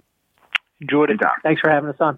Jordan. 0.89 1.17
Thanks 1.43 1.61
for 1.61 1.69
having 1.69 1.89
us 1.89 1.97
on. 1.99 2.17